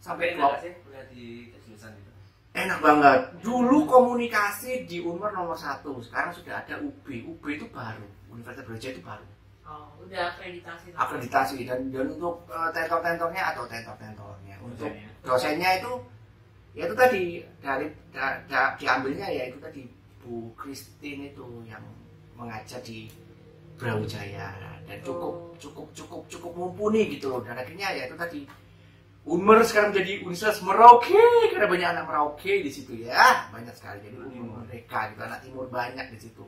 Sampai 0.00 0.26
enggak 0.36 0.54
sih 0.60 0.72
di 1.10 1.26
jurusan 1.58 1.92
itu? 1.94 2.10
enak 2.52 2.78
banget. 2.78 3.20
Dulu 3.40 3.78
komunikasi 3.84 4.84
di 4.84 5.00
Unmer 5.00 5.32
nomor 5.32 5.56
satu 5.56 5.98
sekarang 5.98 6.30
sudah 6.30 6.60
ada 6.60 6.76
UB 6.78 7.02
UB 7.02 7.42
itu 7.48 7.66
baru 7.68 8.04
Universitas 8.28 8.64
Brawijaya 8.64 8.92
itu 8.92 9.02
baru. 9.02 9.26
Oh, 9.64 9.88
udah 10.04 10.28
akreditasi. 10.30 10.92
akreditasi 10.92 11.56
dan 11.64 11.88
dan 11.88 12.06
untuk 12.12 12.44
eh, 12.46 12.70
tentor-tentornya 12.70 13.42
atau 13.56 13.64
tentor-tentornya. 13.64 14.54
Untuk 14.60 14.92
dosennya 15.24 15.80
itu 15.80 15.92
ya 16.74 16.82
itu 16.84 16.94
tadi 16.94 17.22
dari 17.58 17.86
da- 18.10 18.42
da- 18.44 18.74
diambilnya 18.74 19.26
ya 19.26 19.48
itu 19.48 19.58
tadi 19.58 19.86
Bu 20.20 20.50
Christine 20.54 21.30
itu 21.30 21.46
yang 21.64 21.82
mengajar 22.34 22.82
di 22.82 23.06
Brawijaya 23.74 24.54
dan 24.86 24.98
cukup 25.02 25.34
Oh. 25.34 25.54
cukup 25.58 25.86
cukup 25.94 26.22
cukup 26.28 26.52
mumpuni 26.54 27.10
gitu 27.10 27.30
loh. 27.30 27.40
Dan 27.42 27.56
akhirnya 27.56 27.90
ya 27.90 28.06
itu 28.06 28.14
tadi 28.14 28.40
Unmer 29.24 29.64
sekarang 29.64 29.96
menjadi 29.96 30.20
Universitas 30.20 30.60
Merauke 30.60 31.16
karena 31.48 31.64
banyak 31.64 31.88
anak 31.96 32.04
Merauke 32.04 32.60
di 32.60 32.68
situ 32.68 32.92
ya. 33.02 33.48
Banyak 33.48 33.72
sekali 33.72 34.04
jadi 34.04 34.16
Unmer 34.20 34.62
mereka 34.68 35.08
gitu 35.10 35.20
anak 35.24 35.40
timur 35.40 35.66
banyak 35.66 36.06
di 36.12 36.18
situ 36.20 36.44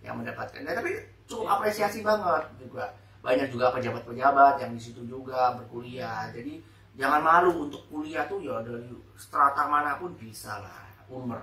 yang 0.00 0.16
mendapatkan. 0.16 0.62
Ya, 0.62 0.72
tapi 0.72 0.94
cukup 1.26 1.46
apresiasi 1.58 2.00
banget 2.00 2.46
juga. 2.56 2.94
Banyak 3.20 3.52
juga 3.52 3.68
pejabat-pejabat 3.74 4.62
yang 4.62 4.72
di 4.72 4.80
situ 4.80 5.02
juga 5.04 5.52
berkuliah. 5.58 6.30
Jadi 6.32 6.62
jangan 7.00 7.20
malu 7.24 7.64
untuk 7.64 7.80
kuliah 7.88 8.28
tuh 8.28 8.44
ya 8.44 8.60
dari 8.60 8.92
strata 9.16 9.64
mana 9.66 9.96
pun 9.96 10.12
bisa 10.20 10.60
lah 10.60 10.84
Unmer 11.08 11.40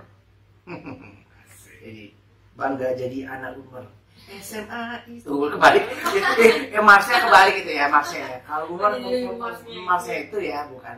jadi 1.82 2.14
bangga 2.54 2.94
jadi 2.94 3.18
anak 3.26 3.58
Unmer 3.58 3.86
SMA 4.28 5.08
itu. 5.08 5.24
Kebalik. 5.24 5.84
Ya 6.74 6.82
Marsnya 6.82 7.16
kebalik 7.22 7.54
gitu 7.64 7.70
ya 7.70 7.86
Marsnya 7.88 8.42
kalau 8.44 8.76
Unmer 8.76 8.92
Iya, 8.98 9.30
Marsnya. 9.32 9.78
Marsnya 9.86 10.16
itu 10.28 10.36
ya 10.42 10.58
bukan. 10.68 10.96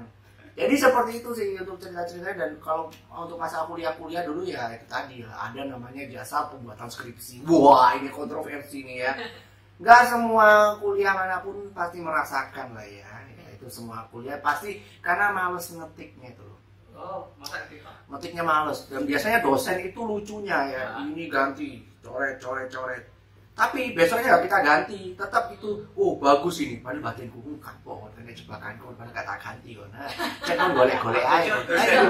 Jadi 0.59 0.75
seperti 0.75 1.13
itu 1.23 1.31
sih 1.33 1.47
untuk 1.57 1.79
cerita-cerita 1.79 2.37
dan 2.37 2.53
kalau 2.59 2.91
untuk 3.13 3.39
masa 3.39 3.65
kuliah-kuliah 3.71 4.27
dulu 4.27 4.43
ya 4.45 4.75
itu 4.75 4.85
tadi 4.91 5.23
ada 5.23 5.63
namanya 5.63 6.03
jasa 6.11 6.51
pembuatan 6.51 6.91
skripsi. 6.91 7.47
Wah 7.47 7.95
ini 7.97 8.11
kontroversi 8.11 8.83
nih 8.83 8.97
ya. 9.09 9.13
Nggak 9.81 10.01
semua 10.11 10.75
kuliah 10.83 11.15
mana 11.15 11.39
pun 11.41 11.71
pasti 11.73 12.03
merasakan 12.03 12.77
lah 12.77 12.85
ya. 12.89 13.10
Ya 13.61 13.69
itu 13.69 13.69
semua 13.69 14.09
kuliah 14.09 14.41
pasti 14.41 14.81
karena 15.05 15.29
males 15.37 15.69
ngetiknya 15.69 16.33
itu 16.33 16.41
loh. 16.41 16.59
Oh, 16.97 17.23
ngetiknya 18.09 18.45
males. 18.45 18.89
Dan 18.89 19.05
biasanya 19.05 19.45
dosen 19.45 19.77
itu 19.85 20.01
lucunya 20.01 20.59
ya. 20.73 20.83
Ya. 20.97 21.05
ini 21.05 21.29
ganti 21.29 21.85
coret 22.01 22.41
coret 22.41 22.73
coret. 22.73 23.05
Tapi 23.53 23.93
besoknya 23.93 24.41
nggak 24.41 24.45
kita 24.49 24.59
ganti. 24.65 25.01
Tetap 25.13 25.53
itu 25.53 25.85
oh 25.93 26.17
bagus 26.17 26.65
ini. 26.65 26.81
Padahal 26.81 27.13
batin 27.13 27.29
kuku 27.29 27.61
kapok 27.61 28.09
dan 28.17 28.25
jebakan 28.33 28.73
kau 28.81 28.93
padahal 28.97 29.15
kata 29.15 29.35
ganti 29.43 29.71
kok 29.75 29.87
nah 29.91 30.07
cek 30.47 30.55
kan 30.55 30.71
golek 30.71 30.99
golek 31.03 31.25
aja 31.27 31.55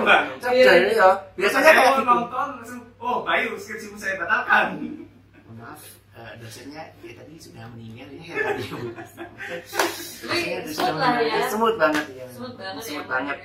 Bang. 0.05 0.25
Cek 0.37 0.53
ya 0.53 1.11
biasanya 1.33 1.71
kayak 1.73 1.81
Saya 1.81 1.97
gitu. 1.97 2.05
nonton 2.07 2.49
oh 3.01 3.17
Bayu 3.25 3.57
skripsimu 3.57 3.97
saya 3.97 4.15
batalkan. 4.21 4.67
maaf 5.57 6.00
eh, 6.21 6.33
dosennya 6.37 6.83
ya 7.01 7.13
tadi 7.17 7.35
sudah 7.41 7.65
meninggal 7.73 8.09
ya 8.13 8.35
tadi 8.37 8.63
dosennya 8.69 9.29
Tapi 10.21 10.37
sudah 10.69 10.69
smooth 10.69 10.97
lah 11.01 11.11
meninggal 11.17 11.41
ya. 11.41 11.49
semut 11.49 11.75
banget 11.81 12.05
ya 12.13 12.27
Smooth 12.29 12.55
banget 12.61 12.83
Smooth 12.85 13.05
ya, 13.05 13.09
banget 13.09 13.37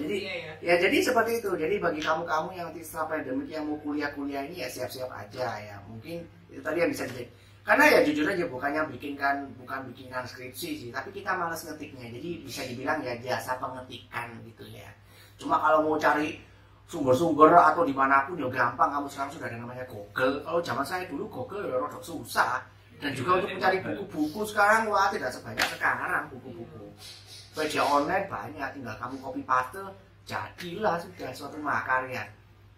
jadi 0.00 0.16
Iya, 0.16 0.34
ya. 0.34 0.52
Ya 0.62 0.74
jadi 0.80 0.96
seperti 1.04 1.32
itu. 1.40 1.50
Jadi 1.56 1.74
bagi 1.80 2.00
kamu-kamu 2.00 2.48
yang 2.56 2.66
nanti 2.72 2.80
setelah 2.84 3.06
pandemik 3.12 3.48
yang 3.48 3.64
mau 3.68 3.76
kuliah-kuliah 3.80 4.42
ini 4.48 4.56
ya 4.64 4.68
siap-siap 4.68 5.10
aja 5.12 5.46
ya. 5.60 5.76
Mungkin 5.88 6.24
itu 6.48 6.60
tadi 6.60 6.78
yang 6.80 6.90
bisa 6.92 7.04
jadi. 7.08 7.24
Karena 7.62 7.84
ya 7.86 7.98
jujur 8.02 8.26
aja 8.26 8.44
bukannya 8.50 8.82
bikinkan 8.90 9.46
bukan 9.54 9.86
bikinan 9.94 10.26
skripsi 10.26 10.68
sih, 10.82 10.90
tapi 10.90 11.14
kita 11.14 11.30
malas 11.38 11.62
ngetiknya. 11.62 12.10
Jadi 12.10 12.30
bisa 12.42 12.60
dibilang 12.66 12.98
ya 13.06 13.14
jasa 13.22 13.54
pengetikan 13.62 14.34
gitu 14.42 14.66
ya. 14.74 14.90
Cuma 15.38 15.62
kalau 15.62 15.86
mau 15.86 15.94
cari 15.94 16.42
sumber-sumber 16.92 17.56
atau 17.56 17.88
di 17.88 17.96
mana 17.96 18.28
pun 18.28 18.36
ya 18.36 18.52
gampang 18.52 18.92
kamu 18.92 19.08
sekarang 19.08 19.32
sudah 19.32 19.46
ada 19.48 19.56
namanya 19.56 19.84
Google. 19.88 20.44
Kalau 20.44 20.60
zaman 20.60 20.84
saya 20.84 21.08
dulu 21.08 21.24
Google 21.32 21.64
ya 21.72 21.80
rada 21.80 21.96
susah. 22.04 22.60
Dan 23.00 23.16
juga 23.16 23.40
untuk 23.40 23.50
mencari 23.56 23.82
buku-buku 23.82 24.40
sekarang 24.46 24.86
wah 24.92 25.08
tidak 25.08 25.32
sebanyak 25.32 25.66
sekarang 25.72 26.28
buku-buku. 26.28 26.86
Media 27.56 27.82
online 27.82 28.28
banyak, 28.28 28.68
tinggal 28.78 28.94
kamu 29.00 29.16
copy 29.18 29.42
paste 29.42 29.82
jadilah 30.28 31.00
sudah 31.00 31.30
suatu 31.34 31.58
makarya. 31.58 32.28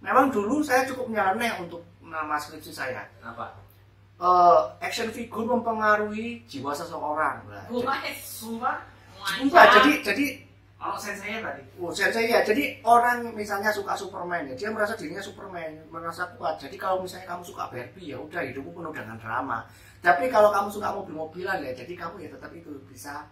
Memang 0.01 0.33
dulu 0.33 0.65
saya 0.65 0.87
cukup 0.89 1.13
nyeleneh 1.13 1.53
untuk 1.61 1.85
nama 2.01 2.41
skripsi 2.41 2.73
saya. 2.73 3.05
Apa? 3.21 3.53
Eh, 4.15 4.61
action 4.81 5.11
figure 5.11 5.45
mempengaruhi 5.45 6.47
jiwa 6.47 6.73
seseorang. 6.73 7.43
Bukan. 7.69 7.99
Sumpah? 8.23 8.79
jadi 9.81 9.93
jadi 10.05 10.27
Oh, 10.85 11.01
senseinya 11.01 11.41
tadi. 11.41 11.65
oh, 11.81 11.89
saya 11.89 12.13
ya, 12.21 12.45
jadi 12.45 12.77
orang 12.85 13.33
misalnya 13.33 13.73
suka 13.73 13.97
Superman 13.97 14.45
ya, 14.45 14.53
dia 14.53 14.69
merasa 14.69 14.93
dirinya 14.93 15.25
Superman, 15.25 15.81
merasa 15.89 16.29
kuat. 16.37 16.61
Jadi 16.61 16.77
kalau 16.77 17.01
misalnya 17.01 17.25
kamu 17.33 17.41
suka 17.41 17.73
Barbie 17.73 18.13
ya 18.13 18.21
udah 18.21 18.45
hidupmu 18.45 18.77
penuh 18.77 18.93
dengan 18.93 19.17
drama. 19.17 19.65
Tapi 20.05 20.29
kalau 20.29 20.53
kamu 20.53 20.69
suka 20.69 20.93
mobil-mobilan 20.93 21.65
ya, 21.65 21.73
jadi 21.73 21.97
kamu 21.97 22.29
ya 22.29 22.29
tetap 22.37 22.53
itu 22.53 22.69
bisa 22.85 23.25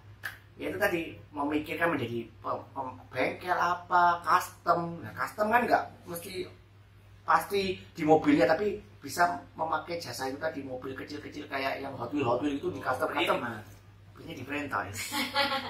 ya 0.61 0.68
itu 0.68 0.78
tadi 0.78 1.16
memikirkan 1.32 1.97
menjadi 1.97 2.28
bengkel 3.09 3.56
apa 3.56 4.21
custom 4.21 5.00
nah 5.00 5.12
custom 5.16 5.49
kan 5.49 5.64
nggak 5.64 5.85
mesti 6.04 6.44
pasti 7.25 7.80
di 7.97 8.02
mobilnya 8.04 8.44
tapi 8.44 8.76
bisa 9.00 9.40
memakai 9.56 9.99
jasa 9.99 10.28
itu 10.28 10.38
tadi 10.38 10.61
mobil 10.62 10.92
kecil-kecil 10.94 11.49
kayak 11.49 11.80
yang 11.82 11.97
Hot 11.97 12.12
Wheel 12.12 12.28
Hot 12.28 12.38
Wheel 12.44 12.61
itu 12.61 12.68
di 12.71 12.78
custom 12.78 13.11
custom 13.11 13.40
Ini, 14.23 14.38
di 14.38 14.44
franchise 14.47 15.11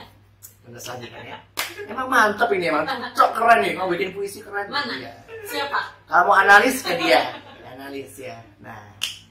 Bener 0.66 0.82
saja 0.82 1.06
kan 1.08 1.22
ya 1.24 1.38
emang 1.84 2.06
mantep 2.06 2.48
ini 2.52 2.68
emang 2.68 2.84
cocok 2.84 3.30
keren 3.32 3.58
nih 3.60 3.72
mau 3.74 3.86
bikin 3.86 4.10
puisi 4.10 4.40
keren 4.40 4.66
Mana? 4.66 4.94
Iya. 4.96 5.12
Siapa? 5.42 5.80
kalau 6.06 6.28
mau 6.28 6.36
analis 6.36 6.80
ke 6.80 6.94
dia 6.96 7.34
analis 7.66 8.14
ya 8.16 8.38
nah 8.58 8.78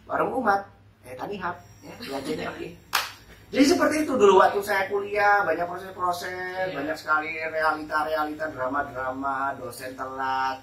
warung 0.04 0.36
umat 0.38 0.68
eh 1.02 1.16
tani 1.16 1.36
hub 1.36 1.56
ya 1.82 1.94
belajarnya 2.00 2.48
oke 2.50 2.70
jadi 3.52 3.64
seperti 3.68 3.96
itu 4.04 4.14
dulu 4.16 4.40
waktu 4.40 4.60
saya 4.60 4.88
kuliah 4.88 5.44
banyak 5.44 5.66
proses-proses 5.66 6.68
Iya. 6.68 6.76
banyak 6.76 6.96
sekali 6.96 7.32
realita-realita 7.42 8.46
drama-drama 8.50 9.36
dosen 9.56 9.92
telat 9.94 10.60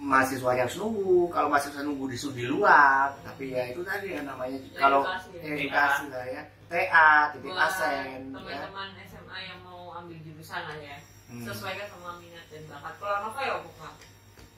mahasiswa 0.00 0.50
yang 0.56 0.70
nunggu 0.80 1.28
kalau 1.28 1.52
mahasiswa 1.52 1.84
nunggu 1.84 2.08
di 2.08 2.16
di 2.16 2.44
luar 2.48 3.12
tapi 3.20 3.52
ya 3.52 3.68
itu 3.68 3.84
tadi 3.84 4.16
yang 4.16 4.24
namanya 4.24 4.56
kalau 4.80 5.04
Edukasi 5.04 5.28
ya. 5.36 5.42
edukasi 5.60 6.04
lah 6.08 6.24
ya 6.24 6.42
TA 6.72 7.08
titik 7.36 7.52
asen 7.52 7.92
ya 7.92 8.18
teman-teman 8.32 8.88
SMA 9.04 9.38
yang 9.44 9.60
mau 9.60 9.92
ambil 10.00 10.16
jurusan 10.24 10.62
lah 10.64 10.78
ya. 10.80 10.96
Hmm. 11.30 11.46
Sesuaikan 11.46 11.86
sama 11.94 12.18
minat 12.18 12.42
dan 12.50 12.62
bakat. 12.66 12.94
Kalau 12.98 13.16
Nova 13.22 13.40
ya 13.44 13.54
bukan. 13.62 13.92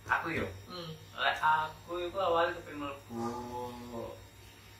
Aku 0.08 0.26
yo. 0.32 0.46
Hmm. 0.68 0.90
Aku 1.20 1.92
itu 2.00 2.16
awalnya 2.16 2.56
kepengen 2.56 2.80
mlebu 3.12 4.16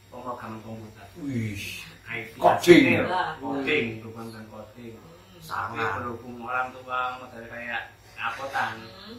pemrograman 0.09 0.61
komputer. 0.65 1.07
Wih, 1.21 1.61
IT 2.09 2.37
Coding. 2.37 3.01
Coding, 3.41 3.87
bukan 4.05 4.25
kan 4.33 4.45
coding. 4.49 4.97
Hmm. 4.97 5.41
Tapi 5.41 5.77
Sangat. 5.77 5.93
berhubung 6.01 6.37
orang 6.45 6.69
tua 6.73 6.99
model 7.21 7.45
kayak 7.49 7.83
apotan 8.17 8.77
Hmm. 9.09 9.19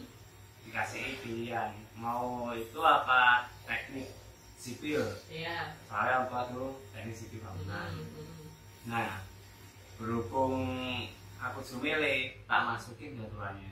Dikasih 0.74 1.22
pilihan 1.22 1.70
mau 1.94 2.50
itu 2.50 2.82
apa 2.82 3.46
teknik 3.62 4.10
sipil 4.58 5.06
Iya. 5.30 5.70
soalnya 5.86 6.26
tua 6.26 6.50
dulu 6.50 6.82
teknik 6.90 7.14
sipil 7.14 7.46
bangunan 7.46 7.94
Hmm. 7.94 8.10
Hmm. 8.10 8.46
nah 8.90 9.22
berhubung 9.94 10.66
aku 11.38 11.62
sumile 11.62 12.42
tak 12.50 12.66
masukin 12.66 13.14
jadwalnya 13.14 13.70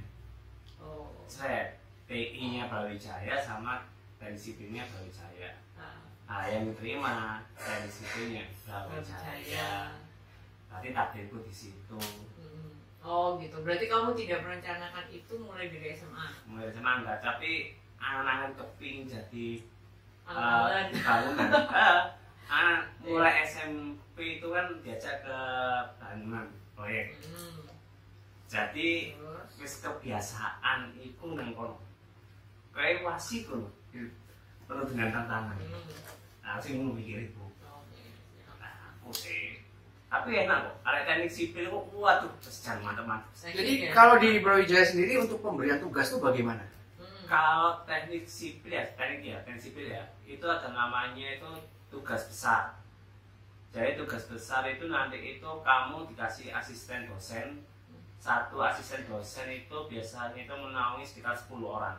Oh. 0.79 1.11
saya 1.27 1.75
TI 2.07 2.39
nya 2.55 2.71
Brawijaya 2.71 3.35
sama 3.43 3.83
teknik 4.23 4.39
sipilnya 4.39 4.87
Brawijaya 4.87 5.59
Nah, 5.75 6.07
nah 6.31 6.47
yang 6.47 6.71
diterima 6.71 7.43
teknik 7.59 7.91
sipilnya 7.91 8.47
Brawijaya 8.63 9.99
berarti 10.71 10.95
takdirku 10.95 11.43
di 11.43 11.51
situ. 11.51 11.99
Oh 13.03 13.35
gitu. 13.43 13.59
Berarti 13.67 13.91
kamu 13.91 14.15
tidak 14.15 14.47
merencanakan 14.47 15.07
itu 15.11 15.35
mulai 15.43 15.67
dari 15.67 15.91
SMA. 15.93 16.27
mulai 16.47 16.71
SMA 16.71 16.93
enggak 17.03 17.19
tapi 17.19 17.75
angan-angan 17.99 18.55
keping 18.55 19.07
jadi 19.11 19.49
Angan-angan. 20.27 20.87
Eh, 20.91 21.03
bangunan. 21.03 21.49
Ah, 22.53 22.85
mulai 23.01 23.49
SMP 23.49 24.37
itu 24.37 24.47
kan 24.53 24.77
diajak 24.85 25.25
ke 25.25 25.39
bangunan 25.97 26.45
proyek. 26.77 27.17
Hmm. 27.25 27.65
Jadi 28.45 29.17
Terus. 29.17 29.49
wis 29.57 29.75
kebiasaan 29.81 30.93
itu 31.01 31.33
nang 31.33 31.57
kono. 31.57 31.81
Kayak 32.77 33.09
wasi 33.09 33.49
tuh 33.49 33.73
penuh 34.69 34.85
dengan 34.85 35.09
tantangan. 35.17 35.57
Hmm. 35.57 35.89
Nah, 36.45 36.61
sih 36.61 36.77
mau 36.77 36.93
mikir 36.93 37.33
itu. 37.33 37.41
Oke. 37.41 38.05
Nah, 38.61 39.01
aku 39.01 39.09
sih. 39.17 39.52
Tapi 40.12 40.28
enak 40.38 40.59
kok. 40.61 40.75
Kalau 40.83 41.00
teknik 41.02 41.33
sipil 41.33 41.64
kok 41.66 41.85
waduh, 41.95 42.33
sejan 42.38 42.78
mantep-mantep. 42.78 43.33
Saya 43.33 43.57
jadi 43.57 43.73
kira- 43.81 43.95
kalau 43.97 44.14
di 44.21 44.31
Brawijaya 44.38 44.85
sendiri 44.85 45.16
untuk 45.16 45.40
pemberian 45.40 45.81
tugas 45.81 46.07
itu 46.07 46.21
bagaimana 46.21 46.69
Hmm. 46.95 47.25
Kalau 47.26 47.81
teknik 47.83 48.28
sipil 48.28 48.71
ya, 48.71 48.85
teknik 48.92 49.25
ya, 49.26 49.38
teknik 49.40 49.62
sipil 49.62 49.88
ya, 49.88 50.04
itu 50.23 50.45
ada 50.45 50.69
namanya 50.69 51.33
itu 51.33 51.49
tugas 51.88 52.28
besar. 52.28 52.76
Jadi 53.73 53.97
tugas 53.97 54.28
besar 54.28 54.69
itu 54.69 54.85
nanti 54.87 55.16
itu 55.16 55.49
kamu 55.59 56.04
dikasih 56.07 56.52
asisten 56.52 57.09
dosen. 57.09 57.64
Satu 58.19 58.61
asisten 58.61 59.09
dosen 59.09 59.49
itu 59.50 59.76
biasanya 59.88 60.37
itu 60.38 60.52
menaungi 60.52 61.02
sekitar 61.02 61.33
10 61.35 61.73
orang. 61.73 61.97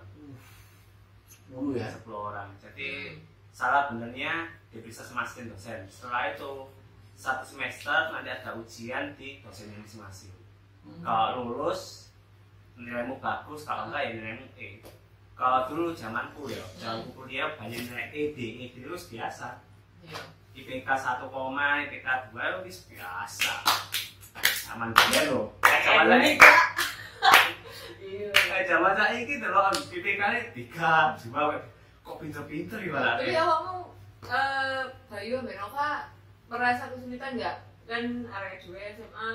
dulu 1.46 1.76
ya 1.76 1.86
10 1.88 2.30
orang. 2.30 2.50
Jadi 2.56 2.90
Hmm. 3.10 3.20
salah 3.52 3.86
benernya 3.86 4.34
diperiksa 4.70 5.02
sama 5.02 5.22
asisten 5.22 5.50
dosen. 5.50 5.86
Setelah 5.86 6.30
itu 6.30 6.66
satu 7.14 7.44
semester 7.46 8.12
nanti 8.12 8.30
ada 8.30 8.52
ujian 8.56 9.14
di 9.16 9.40
dosennya 9.40 9.80
masing-masing. 9.80 10.34
Hmm. 10.84 11.02
Kalau 11.02 11.48
lulus 11.48 12.12
nilaimu 12.76 13.22
bagus, 13.22 13.64
kalau 13.64 13.88
enggak 13.88 14.10
ya 14.10 14.12
nilaimu 14.18 14.46
E. 14.58 14.68
Kalau 15.34 15.66
dulu 15.66 15.94
zamanku 15.98 16.46
ya, 16.52 16.62
zamanku 16.78 17.10
kuliah 17.18 17.58
banyak 17.58 17.90
nilai 17.90 18.08
E, 18.14 18.22
D, 18.34 18.38
E, 18.38 18.66
D 18.70 18.86
terus 18.86 19.10
biasa. 19.10 19.58
Iya. 20.06 20.22
IPK 20.54 20.86
1, 20.86 21.26
IPK 21.90 22.08
2 22.30 22.66
wis 22.66 22.86
biasa. 22.86 23.54
Zaman 24.70 24.94
dia 24.94 25.34
loh. 25.34 25.50
Zaman 25.66 26.06
saya 26.14 26.30
Iya. 28.04 28.30
kayak 28.30 28.66
zaman 28.70 28.94
saya 28.94 29.18
ini 29.18 29.42
loh, 29.42 29.74
IPK 29.74 30.22
nya 30.22 30.42
3, 30.54 31.34
2, 31.34 32.06
kok 32.06 32.18
pinter-pinter 32.22 32.78
ya 32.78 32.92
malah. 32.94 33.16
Tapi 33.18 33.34
awakmu 33.34 33.78
eh 34.24 34.82
Bayu 35.10 35.34
Ambil 35.42 35.58
Nova 35.58 36.08
merasa 36.48 36.90
kesulitan 36.90 37.36
nggak? 37.36 37.58
Kan 37.84 38.04
area 38.26 38.56
dua 38.60 38.80
SMA 38.94 39.30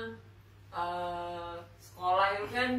eh, 0.69 1.55
sekolah 1.79 2.27
itu 2.33 2.47
kan 2.49 2.71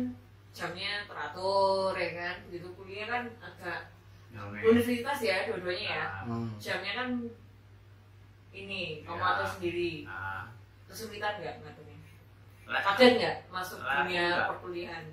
jamnya 0.51 1.07
teratur 1.07 1.95
ya 1.95 2.11
kan? 2.13 2.37
Gitu 2.49 2.69
kuliah 2.75 3.07
kan 3.07 3.25
agak 3.41 3.81
universitas 4.63 5.19
ya 5.21 5.47
dua-duanya 5.47 5.89
ya. 5.91 6.07
Hmm. 6.25 6.51
jamnya 6.57 6.93
kan 6.95 7.09
ini 8.51 9.03
kamu 9.03 9.17
Ya. 9.17 9.31
atur 9.33 9.47
sendiri. 9.49 9.93
Nah, 10.05 10.51
kesulitan 10.87 11.39
nggak 11.39 11.55
ngaturnya? 11.61 11.97
Lah, 12.67 12.83
kaget 12.85 13.13
nggak 13.17 13.37
masuk 13.49 13.79
Lah, 13.81 14.03
dunia 14.03 14.23
enggak. 14.29 14.47
perkuliahan? 14.49 15.05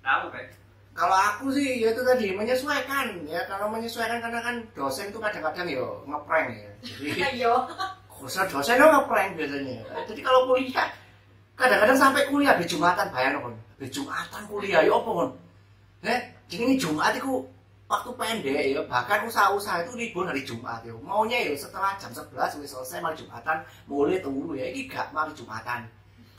Tahu 0.00 0.26
kan 0.30 0.46
Kalau 0.90 1.14
aku 1.14 1.54
sih 1.54 1.78
ya 1.78 1.94
itu 1.94 2.02
tadi 2.02 2.34
menyesuaikan. 2.34 3.22
Ya 3.22 3.46
kalau 3.46 3.70
menyesuaikan 3.70 4.18
karena 4.18 4.42
kan 4.42 4.56
dosen 4.74 5.14
itu 5.14 5.18
kadang-kadang 5.18 5.70
ya 5.70 5.86
ngeprank 6.04 6.48
ya. 6.50 6.70
Jadi 6.98 7.20
ayo 7.38 7.54
dosen 8.26 8.74
itu 8.74 8.86
ngeprank 8.86 9.30
biasanya. 9.38 9.78
Jadi 10.10 10.20
kalau 10.24 10.40
kuliah 10.50 10.88
kadang-kadang 11.54 11.98
sampai 11.98 12.22
kuliah 12.26 12.54
di 12.58 12.66
Jumatan 12.66 13.06
bayang 13.14 13.38
kon. 13.38 13.54
Di 13.78 13.86
Jumatan 13.86 14.42
kuliah 14.50 14.82
ya 14.82 14.92
apa 14.94 15.10
kon? 15.10 15.30
Eh, 16.02 16.20
jadi 16.50 16.62
ini 16.66 16.74
Jumat 16.78 17.14
itu 17.14 17.42
waktu 17.86 18.10
pendek 18.14 18.64
ya. 18.74 18.80
Bahkan 18.86 19.26
usaha-usaha 19.26 19.86
itu 19.86 19.92
libur 19.94 20.26
hari 20.26 20.42
Jumat 20.42 20.82
ya. 20.82 20.94
Maunya 20.98 21.38
ya 21.42 21.54
setelah 21.54 21.94
jam 21.98 22.10
11 22.10 22.58
wis 22.62 22.70
selesai 22.70 22.98
malam 23.02 23.18
Jumatan 23.18 23.56
mulai 23.86 24.18
tunggu 24.18 24.54
ya. 24.54 24.66
Ini 24.70 24.86
gak 24.90 25.10
malam 25.14 25.34
Jumatan. 25.34 25.86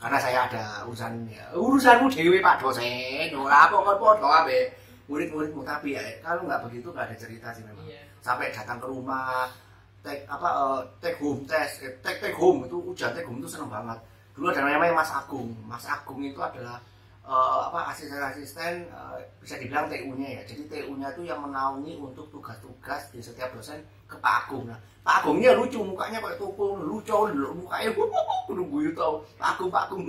Karena 0.00 0.16
saya 0.16 0.48
ada 0.48 0.64
urusan 0.88 1.28
ya, 1.28 1.44
urusanmu 1.52 2.08
dewi 2.08 2.40
pak 2.40 2.56
dosen. 2.56 3.36
Ora 3.36 3.68
apa 3.68 3.76
kon 3.84 4.00
podo 4.00 4.32
abe 4.32 4.72
murid-muridmu 5.12 5.60
tapi 5.60 5.92
ya 5.92 6.00
kalau 6.24 6.48
nggak 6.48 6.64
begitu 6.64 6.88
nggak 6.88 7.04
ada 7.04 7.16
cerita 7.20 7.52
sih 7.52 7.60
memang. 7.68 7.84
Iya. 7.84 8.00
Sampai 8.24 8.48
datang 8.48 8.80
ke 8.80 8.88
rumah 8.88 9.52
take 10.00 10.24
apa 10.26 10.48
eh, 10.48 10.80
take 11.00 11.18
home 11.20 11.44
test 11.44 11.84
eh, 11.84 11.92
take 12.00 12.20
take 12.20 12.36
home 12.36 12.64
itu 12.64 12.76
ujian 12.80 13.12
take 13.12 13.28
home 13.28 13.40
itu 13.40 13.48
seneng 13.48 13.68
banget. 13.68 13.98
Dulu 14.32 14.48
ada 14.48 14.64
namanya 14.64 14.96
Mas 14.96 15.12
Agung. 15.12 15.52
Mas 15.68 15.84
Agung 15.84 16.20
itu 16.24 16.40
adalah 16.40 16.80
eh, 17.24 17.58
apa 17.68 17.92
asisten-asisten 17.92 18.88
eh, 18.88 19.18
bisa 19.44 19.60
dibilang 19.60 19.86
TU-nya 19.92 20.40
ya. 20.40 20.42
Jadi 20.48 20.62
TU-nya 20.72 21.12
itu 21.12 21.22
yang 21.28 21.44
menaungi 21.44 22.00
untuk 22.00 22.32
tugas-tugas 22.32 23.12
di 23.12 23.20
setiap 23.20 23.52
dosen 23.52 23.84
ke 24.08 24.16
Pak 24.16 24.48
Agung. 24.48 24.64
Nah 24.68 24.80
Pak 25.04 25.24
Agung 25.24 25.40
ini 25.40 25.48
ya 25.48 25.54
lucu 25.56 25.80
mukanya 25.84 26.20
kayak 26.24 26.40
toko 26.40 26.80
lucu 26.80 27.12
dulu 27.12 27.68
mukanya 27.68 27.92
kudu 28.48 28.62
guyu 28.64 28.90
tau. 28.96 29.20
Pak 29.36 29.60
Agung 29.60 29.68
Pak 29.68 29.84
Agung. 29.92 30.02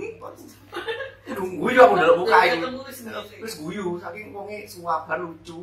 Kudu 1.22 1.44
guyu 1.54 1.78
aku 1.78 1.94
dulu 2.02 2.26
mukanya 2.26 2.66
terus 3.38 3.54
guyu 3.54 3.94
saking 4.02 4.34
wonge 4.34 4.66
suapan 4.66 5.22
lucu 5.22 5.62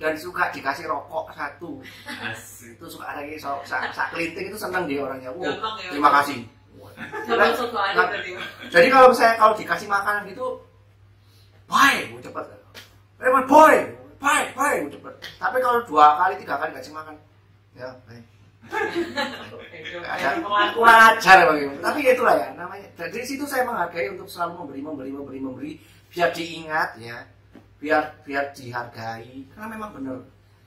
dan 0.00 0.16
suka 0.16 0.48
dikasih 0.48 0.88
rokok 0.88 1.28
satu. 1.36 1.84
Asik. 2.08 2.80
Itu 2.80 2.88
suka 2.88 3.12
ada 3.12 3.20
yang 3.20 3.36
sak 3.36 3.92
sak 3.92 4.16
kelinting 4.16 4.48
itu 4.48 4.56
seneng 4.56 4.88
dia 4.88 5.04
orangnya. 5.04 5.28
Gampang 5.36 5.76
ya. 5.76 5.92
terima 5.92 6.10
kasih. 6.18 6.40
Gampang 7.28 7.84
aja 7.84 8.02
berarti. 8.08 8.30
jadi 8.72 8.86
kalau 8.88 9.06
misalnya 9.12 9.36
kalau 9.36 9.54
dikasih 9.54 9.86
makanan 9.92 10.22
gitu 10.32 10.46
bye 11.68 12.00
gue 12.08 12.20
cepet. 12.24 12.44
Eh 13.20 13.28
boy 13.44 13.76
bye 14.16 14.44
bye 14.56 14.76
gue 14.88 14.92
cepet. 14.96 15.14
Tapi 15.36 15.56
kalau 15.60 15.84
dua 15.84 16.16
kali 16.16 16.34
tiga 16.40 16.56
kali 16.56 16.72
kasih 16.72 16.96
makan 16.96 17.14
ya 17.76 17.92
bye 18.08 18.24
kurang 20.76 21.00
ajar 21.16 21.42
bagi 21.48 21.66
tapi 21.82 21.98
ya 22.08 22.12
itulah 22.16 22.34
ya 22.40 22.48
namanya. 22.56 22.88
Dari 22.96 23.24
situ 23.28 23.44
saya 23.44 23.68
menghargai 23.68 24.16
untuk 24.16 24.32
selalu 24.32 24.64
memberi 24.64 24.80
memberi 24.80 25.10
memberi 25.12 25.40
memberi 25.44 25.72
biar 26.10 26.32
diingat 26.32 26.96
ya 26.98 27.20
biar 27.80 28.02
biar 28.22 28.44
dihargai. 28.52 29.48
Karena 29.50 29.66
memang 29.72 29.90
benar 29.96 30.16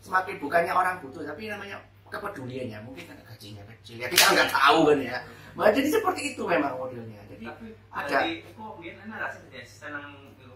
semakin 0.03 0.35
bukannya 0.41 0.73
orang 0.73 0.99
butuh 0.99 1.23
tapi 1.23 1.47
namanya 1.47 1.77
kepeduliannya. 2.09 2.79
Mungkin 2.83 3.03
karena 3.07 3.23
gajinya 3.23 3.63
kecil 3.69 3.95
ya 4.01 4.07
kita 4.09 4.25
nggak 4.33 4.49
tahu 4.51 4.79
kan 4.91 4.99
ya. 4.99 5.17
Nah, 5.53 5.69
jadi 5.69 5.87
seperti 5.87 6.21
itu 6.33 6.41
memang 6.49 6.73
modelnya. 6.75 7.21
Jadi 7.29 7.45
tapi 7.45 7.67
ada. 7.93 8.17
kok 8.25 8.57
mungkin 8.57 8.93
enak 9.05 9.17
gak 9.21 9.29
sih 9.37 9.39
jadi 9.47 9.57
asisten 9.61 9.89
nang 9.93 10.17
itu. 10.33 10.49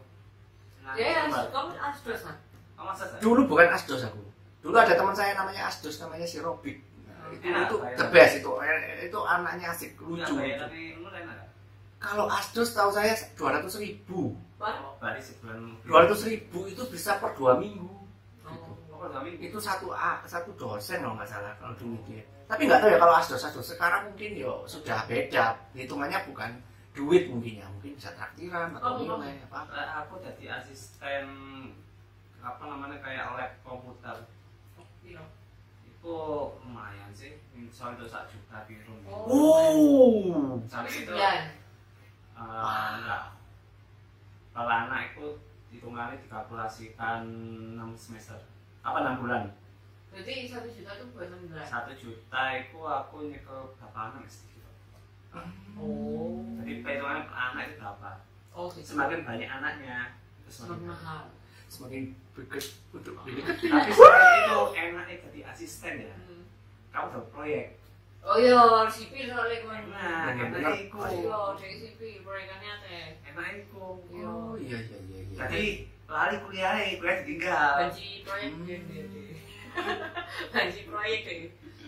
Nang 0.81 0.93
ya 0.97 1.29
kamu 1.29 1.71
asdos 1.77 2.21
sih 2.25 3.17
dulu 3.21 3.41
bukan 3.45 3.69
asdos 3.71 4.01
aku. 4.09 4.21
Dulu 4.65 4.75
ada 4.75 4.93
teman 4.97 5.13
saya 5.15 5.37
namanya 5.37 5.69
asdos 5.69 6.01
namanya 6.01 6.25
si 6.25 6.41
Robik 6.41 6.81
Nah, 7.27 7.35
itu 7.35 7.47
Enak, 7.51 7.67
itu 7.67 7.75
ya? 7.83 7.95
the 7.99 8.05
best 8.07 8.33
itu 8.39 8.51
Eh, 8.63 9.11
itu 9.11 9.19
anaknya 9.19 9.67
asik 9.75 9.99
lucu 9.99 10.23
Surabaya 10.23 10.55
tapi 10.63 10.95
lu 10.95 11.11
enak. 11.11 11.35
gak 11.35 11.46
kalau 11.97 12.29
asdos 12.29 12.73
tahu 12.73 12.93
saya 12.93 13.13
dua 13.33 13.57
ratus 13.57 13.81
ribu. 13.81 14.37
Pak? 14.57 14.73
oh 14.81 14.97
sebulan 15.21 15.57
dua 15.85 15.97
ratus 16.05 16.25
ribu 16.25 16.65
itu 16.65 16.81
bisa 16.89 17.21
per 17.21 17.33
dua 17.37 17.57
minggu. 17.61 17.89
Oh. 18.45 18.73
oh 18.93 18.97
per 18.97 19.09
kami 19.13 19.37
itu 19.37 19.57
satu 19.61 19.93
a 19.93 20.21
satu 20.25 20.53
dosen 20.57 21.05
kalau 21.05 21.13
nggak 21.13 21.29
salah 21.29 21.53
kalau 21.61 21.77
dulu 21.77 21.97
ya 22.09 22.25
tapi 22.47 22.63
nggak 22.63 22.79
tahu 22.79 22.89
ya 22.95 22.99
kalau 23.03 23.13
asdos 23.19 23.43
asdos 23.43 23.75
sekarang 23.75 24.07
mungkin 24.07 24.31
yo 24.39 24.63
sudah 24.63 25.03
beda. 25.03 25.59
Hitungannya 25.75 26.23
bukan 26.31 26.51
duit 26.95 27.27
mungkin 27.27 27.59
ya. 27.59 27.67
Mungkin 27.67 27.99
bisa 27.99 28.15
traktiran 28.15 28.71
atau 28.79 28.95
Oh, 28.95 29.03
oh. 29.03 29.19
nilai 29.19 29.43
apa 29.51 29.67
Eh, 29.67 29.89
aku 29.99 30.13
jadi 30.23 30.63
asisten 30.63 31.27
apa 32.39 32.63
namanya 32.63 32.97
kayak 33.03 33.35
lab 33.35 33.51
komputer. 33.67 34.15
Iya. 35.03 35.23
itu 35.87 36.15
lumayan 36.63 37.11
sih. 37.11 37.35
Soal 37.75 37.99
itu 37.99 38.07
sak 38.07 38.31
juta 38.31 38.63
biru. 38.63 38.95
Oh. 39.11 39.27
oh 39.27 40.55
sampai 40.71 41.03
itu. 41.03 41.11
Sembilan. 41.11 41.66
Enggak 42.37 43.23
kalau 44.51 44.71
anak 44.71 45.01
itu 45.11 45.25
hitungannya 45.69 46.17
dikalkulasikan 46.17 47.21
6 47.75 47.93
semester. 47.93 48.37
Apa 48.81 49.03
6 49.03 49.21
bulan? 49.21 49.43
Berarti 50.09 50.47
satu 50.47 50.65
juta 50.67 50.91
itu 50.95 51.05
buat 51.11 51.27
enam 51.27 51.41
bulan. 51.45 51.61
satu 51.61 51.91
juta 51.93 52.41
itu 52.55 52.79
aku 52.79 53.15
nyekel 53.27 53.59
berapa 53.75 53.99
anak 54.11 54.25
sih 54.25 54.45
Oh. 55.77 56.41
jadi 56.57 56.81
perhitungannya 56.81 57.29
per 57.29 57.37
anak 57.37 57.61
itu 57.63 57.75
berapa? 57.77 58.09
Oh 58.49 58.65
gitu. 58.73 58.81
semakin 58.87 59.21
banyak 59.21 59.45
anaknya 59.45 60.17
itu 60.41 60.49
Semakin 60.49 60.89
mahal. 60.89 61.21
semakin 61.69 62.03
deket 62.33 62.65
untuk 62.89 63.13
tapi 63.21 63.91
selain 63.91 64.33
itu 64.41 64.57
enaknya 64.73 65.15
jadi 65.21 65.39
asisten 65.45 65.93
ya. 66.01 66.15
Hmm. 66.17 66.41
kamu 66.89 67.07
dapat 67.13 67.29
proyek 67.29 67.65
Oh 68.19 68.35
iya, 68.35 68.83
sipil 68.87 69.23
soalnya 69.25 69.55
kemarin. 69.61 69.83
nah 69.87 70.25
Bener-bener. 70.29 70.61
enak 70.61 70.75
iku 70.83 70.97
Iya, 70.99 71.37
dari 71.55 71.75
sipil 71.77 72.13
proyekannya 72.21 72.71
teh. 72.81 73.05
enak 73.25 73.45
iku 73.61 73.83
oh 74.03 74.51
iya 74.57 74.77
iya 74.79 74.97
iya 74.99 75.19
iya 75.23 75.35
jadi 75.37 75.63
lari 76.07 76.35
kuliahnya 76.39 76.83
kuliah 76.93 77.15
ditinggal 77.19 77.73
Banci 77.79 78.05
proyek 78.21 78.49
Hmm. 78.51 78.67
Banci 80.51 80.79
proyek 80.83 81.19
deh. 81.23 81.39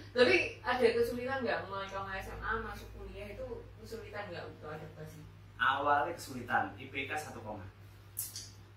Tapi 0.09 0.35
ada 0.59 0.85
kesulitan 0.89 1.37
nggak 1.41 1.59
mulai 1.65 1.85
kamu 1.85 2.09
SMA 2.19 2.49
masuk 2.61 2.87
kuliah 2.93 3.25
itu 3.29 3.45
kesulitan 3.77 4.25
nggak 4.27 4.45
untuk 4.45 4.69
adaptasi? 4.69 5.17
awalnya 5.57 6.13
kesulitan 6.13 6.73
IPK 6.73 7.09
1 7.11 7.37
koma 7.37 7.65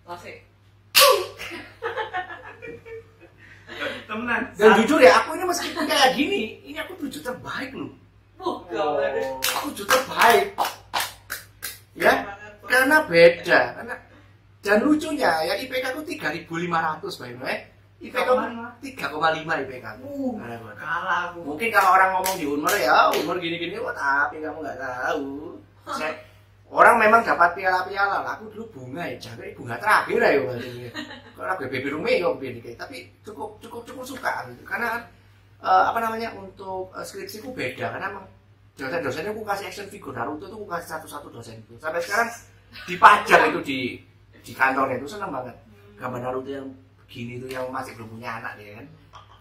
Klasik. 0.02 0.36
temenan. 4.06 4.42
Dan 4.56 4.70
jujur 4.82 4.98
ya 5.00 5.12
aku 5.22 5.36
ini 5.36 5.44
meskipun 5.46 5.84
kayak 5.90 6.08
gini. 6.14 6.40
Ini 6.66 6.78
aku 6.84 6.92
tujuh 7.06 7.20
terbaik 7.20 7.70
loh. 7.74 7.92
Wuh, 8.42 8.58
gawat. 8.74 9.38
aku 9.38 9.70
tujuh 9.70 9.86
terbaik 9.86 10.50
ya 11.94 12.12
karena 12.66 12.96
beda. 13.06 13.60
Karena 13.78 13.94
dan 14.62 14.78
lucunya 14.86 15.30
ya 15.42 15.54
IPK 15.58 15.84
aku 15.94 16.00
3500 16.06 17.20
by 17.20 17.30
the 17.34 17.42
way. 17.42 17.56
IPK 18.02 18.16
aku 18.18 18.34
3,5 18.82 19.46
IPK 19.46 19.84
aku 19.86 20.10
Uh, 20.10 20.42
Nah, 20.42 20.74
kalah 20.74 21.20
aku. 21.30 21.54
Mungkin 21.54 21.68
kalau 21.70 21.94
orang 21.94 22.10
ngomong 22.18 22.34
di 22.34 22.46
Unmer 22.50 22.74
ya 22.78 23.14
Unmer 23.14 23.38
gini-gini 23.38 23.78
wah 23.78 23.94
tapi 23.94 24.42
kamu 24.42 24.58
nggak 24.58 24.78
tahu. 24.80 25.58
Saya 25.86 26.14
orang 26.72 26.96
memang 26.96 27.20
dapat 27.20 27.52
piala-piala 27.52 28.24
lah. 28.24 28.32
Aku 28.40 28.48
dulu 28.48 28.64
bunga 28.72 29.04
ya 29.04 29.16
jangan 29.20 29.44
bunga 29.52 29.76
terakhir 29.76 30.18
ya 30.24 30.40
berarti 30.40 30.70
kalau 31.36 31.54
BBB 31.60 31.84
Romeo 31.92 32.30
begini 32.40 32.72
tapi 32.74 33.12
cukup 33.20 33.60
cukup 33.60 33.84
cukup 33.84 34.04
suka 34.08 34.48
gitu. 34.48 34.64
Karena 34.64 35.04
eh, 35.60 35.84
apa 35.92 35.98
namanya 36.00 36.32
untuk 36.32 36.88
eh, 36.96 37.04
skripsiku 37.04 37.52
beda. 37.52 37.92
Karena 37.92 38.08
emang 38.08 38.26
dosen-dosennya 38.72 39.36
aku 39.36 39.44
kasih 39.44 39.66
action 39.68 39.88
figure. 39.92 40.16
Naruto 40.16 40.48
itu 40.48 40.56
aku 40.56 40.66
kasih 40.72 40.88
satu-satu 40.96 41.28
dosen 41.28 41.60
sampai 41.76 42.00
sekarang 42.00 42.28
dipajang 42.88 43.42
itu 43.52 43.60
di 43.60 43.78
di 44.40 44.52
kantornya 44.56 44.96
itu. 44.96 45.06
Seneng 45.06 45.28
banget. 45.28 45.54
Gambar 46.00 46.20
Naruto 46.24 46.48
yang 46.48 46.66
begini 47.04 47.36
itu 47.36 47.52
yang 47.52 47.68
masih 47.68 47.92
belum 48.00 48.16
punya 48.16 48.40
anak 48.40 48.56
ya 48.56 48.80
kan. 48.80 48.86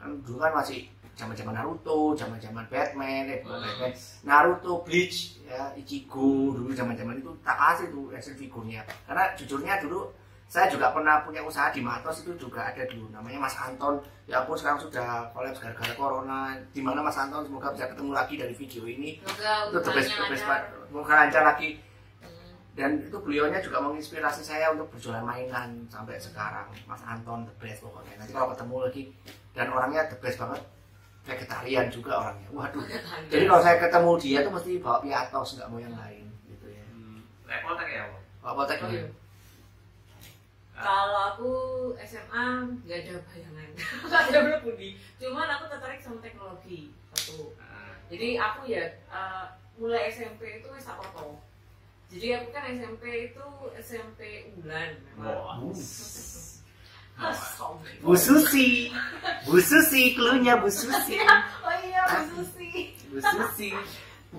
Kan 0.04 0.10
dulu 0.28 0.38
kan 0.44 0.52
masih 0.52 0.92
zaman 1.16 1.36
zaman 1.36 1.54
Naruto 1.54 2.16
zaman 2.16 2.40
zaman 2.42 2.66
Batman 2.72 3.30
eh 3.30 3.40
bukan 3.44 3.60
Batman. 3.62 3.94
Naruto 4.24 4.82
Bleach 4.82 5.44
ya 5.46 5.70
Ichigo 5.76 6.56
dulu 6.56 6.72
zaman 6.72 6.96
zaman 6.96 7.20
itu 7.20 7.32
tak 7.44 7.58
kasih 7.60 7.92
tuh 7.92 8.10
action 8.16 8.36
figurnya 8.36 8.82
karena 9.06 9.32
jujurnya 9.36 9.78
dulu 9.84 10.10
saya 10.52 10.68
juga 10.68 10.92
pernah 10.92 11.24
punya 11.24 11.40
usaha 11.40 11.72
di 11.72 11.80
Matos 11.80 12.28
itu 12.28 12.36
juga 12.36 12.68
ada 12.68 12.84
dulu 12.84 13.08
namanya 13.08 13.40
Mas 13.40 13.56
Anton. 13.56 14.04
Ya 14.28 14.44
pun 14.44 14.60
sekarang 14.60 14.84
sudah 14.84 15.32
kolaps 15.32 15.64
gara-gara 15.64 15.96
corona. 15.96 16.60
Di 16.76 16.84
mana 16.84 17.00
Mas 17.00 17.16
Anton? 17.16 17.48
Semoga 17.48 17.72
bisa 17.72 17.88
ketemu 17.88 18.12
lagi 18.12 18.36
dari 18.36 18.52
video 18.52 18.84
ini. 18.84 19.16
Semoga 19.24 19.72
itu 19.72 19.80
the 19.80 19.92
best, 19.96 20.12
the 20.12 20.28
best. 20.28 20.44
Pak. 20.44 20.62
semoga 20.92 21.14
lancar 21.24 21.44
lagi. 21.56 21.80
Hmm. 22.20 22.52
dan 22.76 23.00
itu 23.00 23.16
beliaunya 23.24 23.64
juga 23.64 23.80
menginspirasi 23.80 24.44
saya 24.44 24.76
untuk 24.76 24.92
berjualan 24.92 25.24
mainan 25.24 25.88
sampai 25.88 26.20
sekarang. 26.20 26.68
Mas 26.84 27.00
Anton 27.08 27.48
the 27.48 27.56
best 27.56 27.80
pokoknya. 27.80 28.20
Nanti 28.20 28.36
kalau 28.36 28.52
ketemu 28.52 28.76
lagi. 28.84 29.04
Dan 29.56 29.72
orangnya 29.72 30.04
the 30.12 30.20
best 30.20 30.36
banget 30.36 30.60
vegetarian 31.22 31.86
juga 31.88 32.12
orangnya 32.18 32.50
waduh 32.50 32.82
Vegetarian. 32.82 33.30
jadi 33.30 33.44
kalau 33.46 33.62
saya 33.62 33.78
ketemu 33.78 34.12
dia 34.18 34.40
tuh 34.42 34.52
mesti 34.52 34.72
bawa 34.78 34.98
piatos 35.00 35.50
nggak 35.54 35.68
mau 35.68 35.78
yang 35.78 35.94
lain 35.94 36.26
gitu 36.46 36.66
ya 36.68 36.84
Hmm, 36.88 37.18
Lek 37.46 37.60
potek 37.62 37.88
ya, 37.90 38.04
Pak? 38.06 38.22
bawa 38.42 38.54
potek 38.60 38.78
Oh, 38.80 38.88
ya 38.88 38.98
iya. 38.98 39.08
Kalau 40.74 41.20
aku 41.30 41.52
SMA 42.02 42.46
nggak 42.82 43.00
ada 43.00 43.16
bayangan, 43.24 43.70
nggak 44.02 44.22
ada 44.28 44.40
berbudi. 44.42 44.98
Cuman 45.16 45.46
aku 45.48 45.70
tertarik 45.70 46.02
sama 46.02 46.18
teknologi 46.20 46.90
satu. 47.14 47.54
Ah, 47.62 47.94
Jadi 48.10 48.34
aku 48.36 48.66
ya 48.66 48.82
eh, 48.90 49.46
mulai 49.78 50.10
SMP 50.10 50.58
itu 50.58 50.68
wis 50.68 50.82
tak 50.82 50.98
foto. 50.98 51.38
Jadi 52.10 52.34
aku 52.34 52.50
kan 52.50 52.66
SMP 52.68 53.04
itu 53.30 53.46
SMP 53.78 54.20
Ulan 54.58 54.98
memang. 55.06 55.38
Wah. 55.38 55.62
Ah. 57.20 57.52
Bu 58.02 58.18
Susi. 58.18 58.90
Bu 59.46 59.62
Susi 59.62 60.16
klunya 60.16 60.58
Bu 60.58 60.70
Susi. 60.72 61.18
Oh 61.66 61.76
iya, 61.86 62.02
Bu 62.36 62.42
Susi. 62.42 62.96
Bu 63.14 63.20
Susi. 63.22 63.70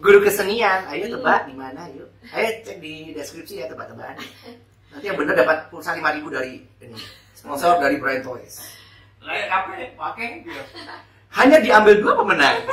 Guru 0.01 0.19
kesenian. 0.25 0.89
Ayo 0.91 1.13
tebak 1.19 1.47
di 1.47 1.55
mana 1.55 1.87
yuk. 1.95 2.09
Ayo 2.35 2.49
cek 2.65 2.81
di 2.83 3.15
deskripsi 3.15 3.63
ya 3.63 3.67
tebak-tebakan. 3.71 4.19
Nanti 4.93 5.05
yang 5.09 5.17
bener 5.17 5.35
dapat 5.37 5.69
pulsa 5.73 5.97
5000 5.97 6.29
dari 6.33 6.61
ini. 6.85 6.99
Sponsor 7.37 7.81
dari 7.81 7.97
Brian 7.97 8.25
Toys. 8.25 8.61
Lek 9.23 9.47
kabeh 9.49 9.95
pakai? 9.95 10.43
Gitu. 10.43 10.63
hanya 11.33 11.57
diambil 11.65 11.97
dua 11.97 12.13
pemenang. 12.21 12.57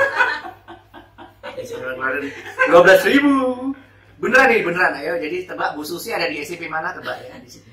Dua 2.71 2.81
belas 2.83 3.03
ribu. 3.03 3.71
Beneran 4.19 4.47
nih 4.51 4.63
beneran. 4.63 4.95
Ayo 4.99 5.19
jadi 5.19 5.47
tebak 5.47 5.75
Bu 5.75 5.83
Susi 5.83 6.11
ada 6.11 6.27
di 6.27 6.39
SMP 6.43 6.67
mana 6.67 6.91
tebak 6.95 7.19
ya 7.23 7.35
di 7.39 7.47
situ 7.51 7.67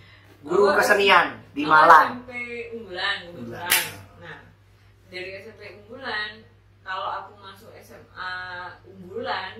guru 0.47 0.71
kesenian 0.79 1.43
di 1.51 1.67
Malang 1.67 2.23
SMP 2.23 2.31
unggulan 2.79 3.17
kebetulan. 3.27 3.83
Nah, 4.23 4.39
dari 5.11 5.31
SMP 5.43 5.63
unggulan, 5.83 6.47
kalau 6.87 7.09
aku 7.19 7.33
masuk 7.43 7.71
SMA 7.83 8.35
unggulan, 8.87 9.59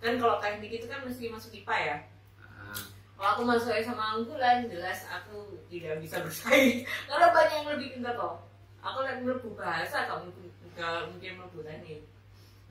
kan 0.00 0.12
kalau 0.16 0.40
teknik 0.40 0.80
itu 0.80 0.86
kan 0.88 1.04
mesti 1.04 1.28
masuk 1.28 1.52
IPA 1.52 1.76
ya. 1.76 1.96
Ah, 2.40 2.80
Kalau 3.20 3.28
aku 3.36 3.42
masuk 3.44 3.76
SMA 3.76 4.06
unggulan, 4.24 4.64
jelas 4.72 5.04
aku 5.12 5.60
tidak 5.68 6.00
bisa 6.00 6.24
bersaing 6.24 6.88
karena 7.12 7.28
banyak 7.28 7.52
yang 7.60 7.68
lebih 7.76 7.88
pintar 8.00 8.16
kok. 8.16 8.48
Aku 8.80 9.04
lagi 9.04 9.20
melebu 9.20 9.60
bahasa, 9.60 10.08
kamu 10.08 10.32
nggak 10.72 11.12
mungkin 11.12 11.32
melebu 11.36 11.60
teknik. 11.60 12.00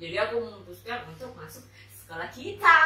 Jadi 0.02 0.16
aku 0.18 0.42
memutuskan 0.42 1.06
untuk 1.06 1.38
masuk 1.38 1.62
sekolah 2.02 2.34
kita. 2.34 2.82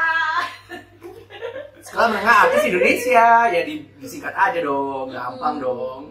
Sekolah 1.93 2.09
menengah 2.09 2.37
artis 2.49 2.63
Indonesia 2.65 3.25
ya 3.45 3.61
di- 3.61 3.85
disingkat 4.01 4.33
aja 4.33 4.59
dong 4.59 5.13
gampang 5.13 5.61
dong 5.61 6.01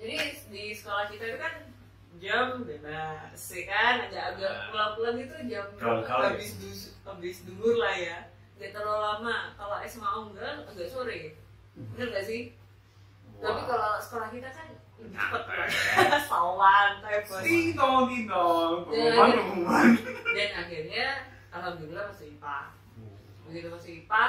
Jadi 0.00 0.16
di 0.48 0.72
sekolah 0.72 1.04
kita 1.12 1.28
itu 1.28 1.36
kan 1.36 1.54
jam 2.16 2.64
bebas, 2.64 3.36
ya 3.36 3.62
kan? 3.68 3.94
Agak 4.08 4.24
agak 4.32 4.52
pulang-pulang 4.72 5.16
itu 5.20 5.36
jam 5.44 5.68
habis 5.76 6.56
dus, 6.56 6.80
habis 7.04 7.44
duhur 7.44 7.76
lah 7.76 7.92
ya. 7.92 8.24
Gak 8.56 8.72
terlalu 8.72 8.96
lama. 8.96 9.52
Kalau 9.56 9.76
SMA 9.84 10.08
unggulan 10.16 10.64
agak 10.64 10.88
sore. 10.88 11.36
Bener 11.76 12.08
gak 12.12 12.24
sih? 12.24 12.56
Tapi 13.40 13.60
kalau 13.64 13.92
sekolah 14.00 14.28
kita 14.32 14.48
kan 14.48 14.68
cepat 15.00 15.42
lah. 15.44 15.68
Sawan. 16.24 16.92
Ding 17.44 17.76
dong, 17.76 18.08
ding 18.08 18.24
dong. 18.24 18.88
Ya. 18.88 19.16
Pengumuman, 19.16 19.28
pengumuman. 19.36 19.88
Dan 20.32 20.50
akhirnya 20.56 21.06
alhamdulillah 21.52 22.04
masuk 22.08 22.24
IPA. 22.24 22.58
Begitu 23.48 23.68
masuk 23.68 23.92
IPA, 23.96 24.24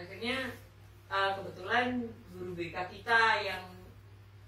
akhirnya 0.00 0.56
uh, 1.12 1.36
kebetulan 1.36 2.08
guru 2.32 2.56
BK 2.56 2.76
kita 2.88 3.20
yang 3.44 3.64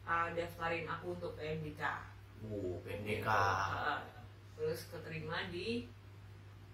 uh, 0.08 0.32
daftarin 0.32 0.88
aku 0.88 1.12
untuk 1.12 1.36
PMDK. 1.36 1.82
oh 2.48 2.80
PNDK 2.80 3.28
Uh, 3.28 4.00
terus 4.56 4.88
keterima 4.88 5.44
di 5.52 5.86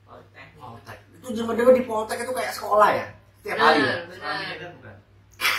Politeknik. 0.09 0.57
Poltek 0.57 0.99
itu 1.21 1.27
zaman 1.37 1.55
dulu 1.59 1.71
di 1.77 1.85
Poltek 1.85 2.19
itu 2.25 2.33
kayak 2.33 2.53
sekolah 2.57 2.89
ya 2.97 3.07
setiap 3.39 3.59
hari 3.61 3.81
ya 3.85 3.97
Benar, 4.09 4.73
bukan. 4.73 4.97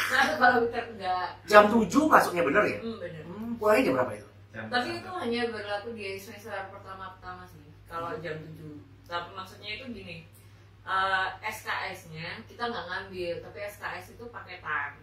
Nah, 0.09 0.25
kalau 0.41 0.57
kita 0.65 0.79
enggak, 0.89 1.27
jam 1.45 1.63
7 1.69 1.85
masuknya 2.09 2.41
bener 2.41 2.63
ya 2.65 2.79
hmm, 2.81 2.97
benar. 2.97 3.23
hmm, 3.29 3.51
pulangnya 3.61 3.83
jam 3.85 3.93
berapa 3.93 4.13
itu 4.17 4.29
Jam 4.49 4.65
Tapi 4.65 4.89
itu 4.97 5.09
hanya 5.13 5.41
berlaku 5.53 5.89
di 5.93 6.17
semester 6.17 6.49
pertama-pertama 6.73 7.45
sih. 7.45 7.69
Kalau 7.85 8.17
jam 8.17 8.33
7. 8.41 8.81
Tapi 9.05 9.29
maksudnya 9.37 9.69
itu 9.77 9.85
gini. 9.93 10.25
Eh, 10.89 11.27
SKS-nya 11.45 12.41
kita 12.49 12.65
nggak 12.65 12.85
ngambil, 12.89 13.33
tapi 13.45 13.57
SKS 13.61 14.17
itu 14.17 14.25
paketan. 14.33 14.97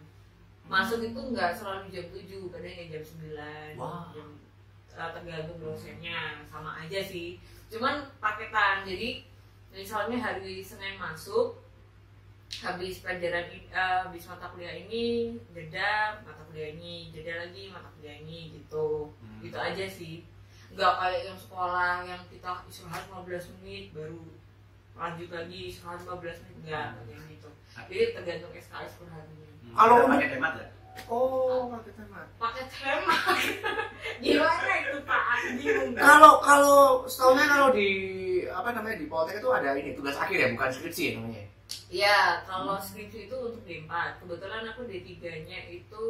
Masuk 0.66 0.98
itu 1.06 1.20
nggak 1.30 1.54
selalu 1.54 1.86
jam 1.94 2.06
7, 2.10 2.50
kadang 2.50 2.74
ya 2.74 2.84
jam 2.90 3.02
9. 3.06 3.78
Wah. 3.78 4.10
Jam, 4.10 4.28
eh, 4.90 5.10
tergantung 5.14 5.58
dosennya, 5.62 6.42
sama 6.50 6.82
aja 6.82 6.98
sih. 6.98 7.38
Cuman 7.70 8.02
paketan. 8.18 8.82
Jadi 8.82 9.22
misalnya 9.70 10.18
hari 10.18 10.58
Senin 10.58 10.98
masuk 10.98 11.62
habis 12.62 13.02
pelajaran 13.04 13.46
eh, 13.52 13.98
habis 14.06 14.24
mata 14.24 14.48
kuliah 14.48 14.72
ini 14.72 15.34
jeda 15.52 16.16
mata 16.24 16.40
kuliah 16.48 16.72
ini 16.72 17.10
jeda 17.12 17.44
lagi 17.44 17.68
mata 17.68 17.90
kuliah 17.98 18.22
ini 18.22 18.54
gitu 18.54 19.10
Hmm. 19.20 19.42
gitu 19.44 19.58
aja 19.58 19.84
sih 19.84 20.24
nggak 20.72 20.92
kayak 20.96 21.22
yang 21.28 21.36
sekolah 21.36 22.06
yang 22.06 22.22
kita 22.32 22.64
istirahat 22.64 23.04
15 23.12 23.52
menit 23.60 23.92
baru 23.92 24.22
lanjut 24.96 25.28
lagi 25.28 25.58
istirahat 25.66 26.00
15 26.02 26.42
menit 26.42 26.56
enggak 26.60 26.86
Hmm. 26.88 27.04
kayak 27.06 27.24
gitu 27.30 27.48
jadi 27.84 28.04
tergantung 28.12 28.52
SKS 28.52 28.92
per 28.96 29.08
harinya 29.08 29.44
Hmm. 29.66 29.74
Kalau 29.74 29.94
pakai 30.06 30.28
hemat 30.30 30.52
nggak? 30.54 30.70
oh 31.04 31.68
pakai 31.68 31.92
temat 31.92 32.26
pakai 32.36 32.64
hemat 32.64 33.36
gimana 34.24 34.72
itu 34.80 34.98
pak 35.02 35.20
Kak. 35.20 35.38
kalau 35.94 36.32
kalau 36.40 36.78
setahunnya 37.04 37.46
kalau 37.46 37.68
di 37.70 37.90
apa 38.46 38.72
namanya 38.72 38.96
di 38.96 39.06
Poltek 39.06 39.36
itu 39.36 39.48
ada 39.48 39.74
ini 39.74 39.92
tugas 39.92 40.16
akhir 40.16 40.34
ya 40.34 40.48
bukan 40.50 40.70
skripsi 40.70 41.02
ya 41.02 41.12
namanya 41.16 41.44
Iya, 41.86 42.18
kalau 42.42 42.78
skripsi 42.78 43.26
itu 43.26 43.36
untuk 43.36 43.62
D4. 43.62 43.90
Kebetulan 44.18 44.66
aku 44.66 44.86
D3-nya 44.86 45.66
itu 45.66 46.06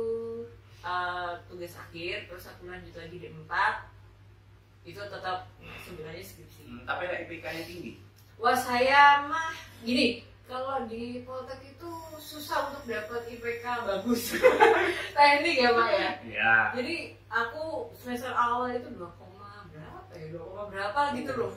uh, 0.80 1.32
tugas 1.48 1.72
akhir, 1.74 2.28
terus 2.28 2.44
aku 2.44 2.64
lanjut 2.66 2.92
lagi 2.92 3.16
D4. 3.18 3.52
Itu 4.84 5.00
tetap 5.02 5.48
sebenarnya 5.82 6.20
skripsi. 6.20 6.60
Hmm, 6.62 6.84
Tapi 6.84 7.08
IPK-nya 7.08 7.64
tinggi. 7.64 7.92
Wah, 8.36 8.52
saya 8.52 9.24
mah 9.24 9.56
gini, 9.80 10.20
kalau 10.44 10.84
di 10.84 11.24
Poltek 11.24 11.58
itu 11.64 11.90
susah 12.20 12.68
untuk 12.68 12.84
dapat 12.84 13.24
IPK 13.32 13.64
bagus. 13.88 14.36
Teknik 15.16 15.56
ya, 15.56 15.70
Pak 15.72 15.88
ya. 15.88 16.10
Iya. 16.20 16.54
Jadi 16.76 16.96
aku 17.32 17.88
semester 17.96 18.36
awal 18.36 18.76
itu 18.76 18.92
2, 18.92 19.02
berapa 19.72 20.12
ya? 20.12 20.26
2, 20.36 20.70
berapa 20.70 21.00
gitu 21.16 21.32
loh. 21.32 21.52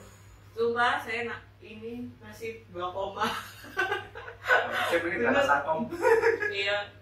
Sumpah 0.56 0.98
saya 1.04 1.28
nak 1.28 1.40
ini 1.60 2.08
masih 2.18 2.64
2, 2.72 2.80
Saya 4.90 4.98
pengen 5.04 5.20
kata 5.28 5.42
sakom. 5.44 5.80
Iya. 6.50 6.99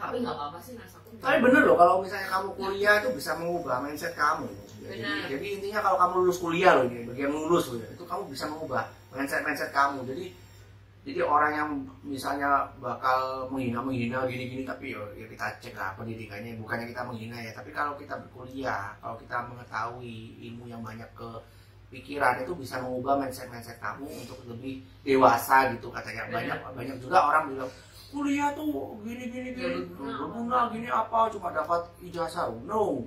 Tapi 0.00 0.16
nggak 0.24 0.36
apa-apa 0.36 0.58
sih 0.64 0.72
nasaku. 0.80 1.08
tapi 1.20 1.36
bener 1.44 1.62
loh 1.68 1.76
kalau 1.76 2.00
misalnya 2.00 2.28
kamu 2.32 2.48
kuliah 2.56 2.94
itu 3.04 3.08
bisa 3.12 3.36
mengubah 3.36 3.76
mindset 3.84 4.16
kamu. 4.16 4.48
Jadi, 4.80 5.04
jadi 5.28 5.46
intinya 5.60 5.80
kalau 5.84 5.96
kamu 6.00 6.14
lulus 6.24 6.38
kuliah 6.40 6.72
loh 6.80 6.84
ini 6.88 7.04
bagian 7.04 7.30
lulus 7.30 7.68
loh 7.68 7.78
ya 7.84 7.88
itu 7.92 8.04
kamu 8.08 8.22
bisa 8.32 8.44
mengubah 8.48 8.88
mindset 9.12 9.44
mindset 9.44 9.70
kamu. 9.76 10.00
Jadi 10.08 10.24
jadi 11.00 11.20
orang 11.24 11.52
yang 11.52 11.70
misalnya 12.04 12.68
bakal 12.80 13.48
menghina 13.52 13.80
menghina 13.80 14.24
gini 14.28 14.52
gini 14.52 14.62
tapi 14.68 14.92
ya, 14.92 15.00
ya 15.16 15.26
kita 15.28 15.46
cek 15.60 15.74
lah 15.76 15.92
pendidikannya. 16.00 16.56
Bukannya 16.56 16.88
kita 16.88 17.02
menghina 17.04 17.36
ya 17.36 17.52
tapi 17.52 17.68
kalau 17.72 17.92
kita 18.00 18.16
berkuliah 18.16 18.96
kalau 19.04 19.20
kita 19.20 19.36
mengetahui 19.52 20.40
ilmu 20.48 20.64
yang 20.68 20.80
banyak 20.80 21.08
ke 21.12 21.28
pikiran 21.90 22.40
itu 22.40 22.54
bisa 22.56 22.78
mengubah 22.80 23.18
mindset 23.20 23.50
mindset 23.50 23.76
kamu 23.82 24.08
untuk 24.08 24.40
lebih 24.48 24.80
dewasa 25.04 25.68
gitu 25.76 25.92
katanya. 25.92 26.24
Banyak 26.32 26.58
banyak 26.72 26.96
juga 27.04 27.18
orang 27.28 27.52
bilang 27.52 27.70
kuliah 28.10 28.50
tuh 28.52 28.98
gini 29.00 29.24
gini 29.26 29.50
gini 29.52 29.86
berguna. 29.86 30.14
berguna 30.18 30.58
gini 30.68 30.88
apa 30.88 31.30
cuma 31.30 31.48
dapat 31.50 31.82
ijazah 32.00 32.50
no 32.64 33.06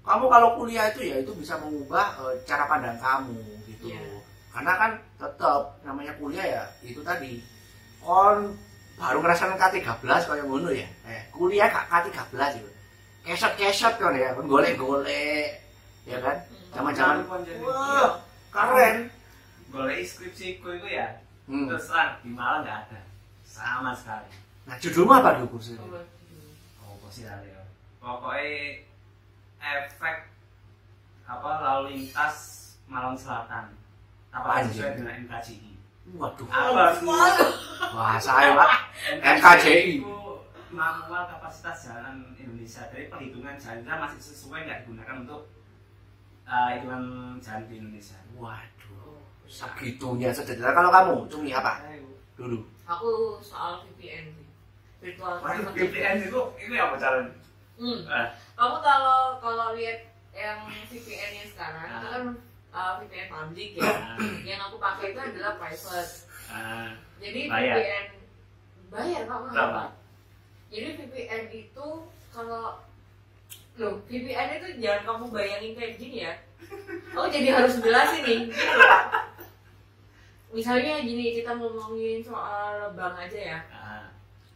kamu 0.00 0.24
kalau 0.28 0.48
kuliah 0.54 0.88
itu 0.88 1.00
ya 1.04 1.16
itu 1.18 1.32
bisa 1.34 1.58
mengubah 1.58 2.06
eh, 2.22 2.34
cara 2.44 2.64
pandang 2.64 2.94
kamu 2.96 3.34
gitu 3.66 3.90
Iya. 3.90 4.00
karena 4.50 4.72
kan 4.74 4.90
tetap 5.16 5.62
namanya 5.82 6.14
kuliah 6.14 6.46
ya 6.46 6.62
itu 6.80 7.00
tadi 7.00 7.42
kon 7.98 8.54
baru 8.94 9.18
ngerasain 9.18 9.58
K13 9.58 9.82
kayak 10.04 10.46
ngono 10.46 10.70
ya 10.70 10.86
eh, 11.04 11.26
kuliah 11.28 11.66
K- 11.66 11.88
K13 11.90 12.62
itu 12.62 12.70
kesot 13.24 13.52
kesot 13.56 13.94
kan 13.98 14.14
ya 14.14 14.32
kon 14.32 14.46
golek 14.46 14.78
ya 16.04 16.20
kan 16.20 16.36
zaman-zaman 16.70 17.24
Zaman 17.24 17.40
jadi. 17.42 17.60
wah 17.64 18.12
keren 18.50 18.96
Golek 19.74 20.06
skripsiku 20.06 20.70
itu 20.70 20.86
ya. 20.86 21.18
hmm. 21.50 21.66
Terus 21.66 21.90
terang 21.90 22.14
di 22.22 22.30
Malang 22.30 22.62
nggak 22.62 22.78
ada. 22.86 23.00
Sama 23.44 23.92
sekali. 23.94 24.28
nah 24.64 24.76
judulmu 24.80 25.12
apa 25.12 25.36
dulu 25.38 25.60
kursi 25.60 25.76
Oh, 25.76 26.96
pasti 27.04 27.28
ada 27.28 27.44
ya. 27.44 27.62
Pokoknya 28.00 28.80
efek 29.60 30.16
apa 31.24 31.50
lalu 31.60 31.84
lintas 31.96 32.36
Malang 32.88 33.16
Selatan. 33.16 33.76
Apa 34.34 34.64
Anjir. 34.64 34.82
sesuai 34.82 34.92
dengan 34.98 35.14
NKJI? 35.28 35.72
waduh 36.20 36.44
Apa 36.52 37.00
wah 37.96 38.20
saya 38.20 38.52
pak 38.52 38.72
itu 39.72 40.04
manual 40.74 41.22
kapasitas 41.30 41.88
jalan 41.88 42.34
Indonesia. 42.36 42.82
Jadi 42.90 43.08
perhitungan 43.08 43.54
jalannya 43.56 43.94
masih 44.04 44.20
sesuai 44.20 44.66
nggak 44.66 44.78
digunakan 44.84 45.16
untuk 45.22 45.40
uh, 46.44 46.68
hitungan 46.74 47.02
jari 47.38 47.64
di 47.70 47.74
Indonesia. 47.78 48.18
Waduh, 48.34 49.22
segitunya 49.46 50.34
sedetail. 50.34 50.74
Kalau 50.74 50.90
kamu, 50.90 51.14
cumi 51.30 51.54
apa? 51.54 51.78
Dulu. 52.34 52.58
Aku 52.84 53.10
soal 53.40 53.84
VPN 53.84 54.30
sih. 54.30 54.46
Virtual 55.00 55.36
Waduh, 55.36 55.68
private 55.68 55.76
VPN 55.76 56.16
itu 56.24 56.40
ini 56.58 56.76
apa 56.76 56.94
caranya? 56.96 57.32
Hmm. 57.74 58.00
Ah, 58.06 58.26
Kamu 58.54 58.76
kalau 58.80 59.20
kalau 59.38 59.66
lihat 59.74 60.00
yang 60.30 60.58
VPN 60.86 61.30
yang 61.34 61.48
sekarang 61.48 61.84
itu 61.84 61.96
Ah. 61.96 62.10
kan 62.10 62.24
uh, 62.70 62.92
VPN 62.98 63.28
public 63.28 63.70
ya. 63.76 63.92
yang 64.44 64.60
aku 64.62 64.76
pakai 64.78 65.10
itu 65.10 65.20
adalah 65.20 65.52
private. 65.56 66.12
ah, 66.48 66.88
Jadi 67.18 67.40
Bayar. 67.46 67.76
VPN 67.76 68.04
bayar 68.88 69.20
kok 69.22 69.38
Berapa? 69.40 69.48
kenapa? 69.50 69.82
Jadi 70.68 70.88
VPN 70.96 71.42
itu 71.50 71.86
kalau 72.30 72.64
Loh, 73.74 73.98
VPN 74.06 74.48
itu 74.54 74.68
jangan 74.78 75.02
kamu 75.04 75.24
bayangin 75.28 75.72
kayak 75.74 75.94
gini 75.98 76.22
ya. 76.22 76.34
Oh, 77.12 77.26
jadi 77.26 77.48
harus 77.52 77.74
jelasin 77.76 78.22
nih. 78.22 78.40
Gitu 78.46 78.62
loh. 78.72 79.02
Misalnya 80.54 81.02
gini, 81.02 81.34
kita 81.34 81.50
ngomongin 81.52 82.22
soal 82.22 82.94
bank 82.94 83.18
aja 83.18 83.58
ya. 83.58 83.60
ah, 83.68 84.06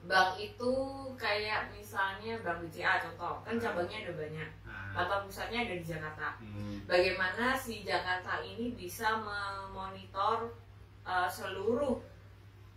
Bank 0.07 0.39
itu 0.39 0.73
kayak 1.19 1.69
misalnya 1.69 2.39
Bank 2.41 2.63
BCA 2.65 3.03
contoh, 3.03 3.43
kan 3.43 3.59
cabangnya 3.59 4.07
ada 4.07 4.13
banyak. 4.15 4.51
ah. 4.65 4.95
Kantor 4.95 5.27
pusatnya 5.27 5.67
ada 5.67 5.75
di 5.75 5.85
Jakarta. 5.85 6.39
Hmm. 6.41 6.81
Bagaimana 6.87 7.53
si 7.53 7.83
Jakarta 7.83 8.41
ini 8.41 8.73
bisa 8.73 9.19
memonitor 9.19 10.55
uh, 11.03 11.29
seluruh 11.29 11.99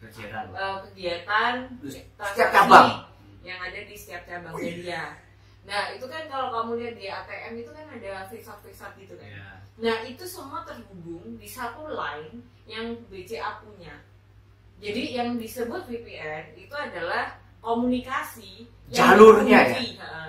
Kegiatan. 0.01 0.49
uh, 0.51 0.81
kegiatan 0.89 1.53
Setiap 1.85 2.49
cabang. 2.51 3.05
yang 3.45 3.61
ada 3.61 3.79
di 3.79 3.93
setiap 3.93 4.25
cabangnya 4.25 4.73
dia. 4.75 5.03
Nah 5.61 5.93
itu 5.93 6.09
kan 6.09 6.25
kalau 6.25 6.49
kamu 6.49 6.71
lihat 6.81 6.95
di 6.97 7.05
ATM 7.05 7.53
itu 7.61 7.69
kan 7.69 7.85
ada 7.85 8.25
fixat-fixat 8.27 8.97
gitu 8.97 9.13
kan. 9.15 9.29
Ya. 9.29 9.60
Nah 9.81 9.97
itu 10.05 10.23
semua 10.29 10.61
terhubung 10.61 11.41
di 11.41 11.49
satu 11.49 11.89
line 11.89 12.45
yang 12.69 12.93
BCA 13.09 13.65
punya. 13.65 13.97
Jadi 14.77 15.17
yang 15.17 15.37
disebut 15.41 15.89
VPN 15.89 16.53
itu 16.57 16.73
adalah 16.73 17.37
komunikasi 17.61 18.65
yang 18.89 19.17
Jalurnya 19.17 19.59
ya? 19.69 19.77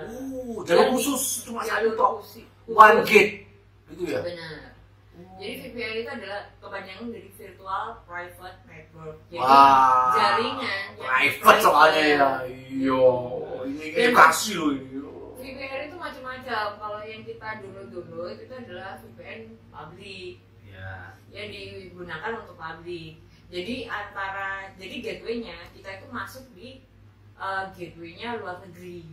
Uh, 0.05 0.61
jalur 0.65 0.93
khusus 0.97 1.45
cuma 1.45 1.65
Jalur 1.65 1.93
satu 1.93 1.99
tok. 2.01 2.11
khusus. 2.21 2.45
One 2.69 3.01
gate. 3.05 3.45
Gitu 3.93 4.03
ya. 4.09 4.21
Benar. 4.25 4.73
Jadi 5.37 5.53
VPN 5.65 5.93
itu 6.01 6.09
adalah 6.09 6.41
kepanjangan 6.61 7.07
dari 7.13 7.29
Virtual 7.37 7.85
Private 8.09 8.59
Network. 8.65 9.17
Jadi 9.29 9.41
Wah. 9.41 10.13
jaringan 10.17 10.85
Private 10.97 11.61
soalnya 11.61 12.03
ya. 12.05 12.29
Iya. 12.49 13.05
Ini 13.69 13.85
edukasi 13.93 14.49
loh 14.57 14.69
ini. 14.73 14.92
VPN 15.43 15.91
itu 15.91 15.97
macam-macam. 15.99 16.65
Kalau 16.79 17.01
yang 17.03 17.21
kita 17.27 17.59
dulu-dulu 17.59 18.31
itu 18.31 18.53
adalah 18.55 18.95
VPN 18.95 19.59
publik 19.67 20.39
Ya. 20.73 21.13
yang 21.29 21.53
digunakan 21.53 22.33
untuk 22.41 22.57
publik. 22.57 23.21
Jadi 23.53 23.85
antara 23.85 24.73
jadi 24.73 24.95
gateway-nya 25.05 25.69
kita 25.69 26.01
itu 26.01 26.07
masuk 26.09 26.49
di 26.57 26.81
uh, 27.37 27.69
gateway-nya 27.77 28.41
luar 28.41 28.57
negeri. 28.65 29.05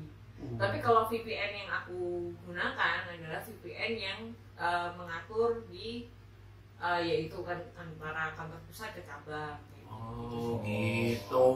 Tapi 0.56 0.80
kalau 0.80 1.04
VPN 1.04 1.52
yang 1.52 1.68
aku 1.68 2.32
gunakan 2.48 3.04
adalah 3.12 3.44
VPN 3.44 3.92
yang 4.00 4.20
uh, 4.56 4.88
mengatur 4.96 5.68
di 5.68 6.08
uh, 6.80 6.96
yaitu 6.96 7.36
kan 7.44 7.60
antara 7.76 8.32
kantor 8.32 8.56
pusat 8.64 8.96
ke 8.96 9.04
cabang. 9.04 9.60
Oh 9.90 10.62
gitu. 10.64 11.46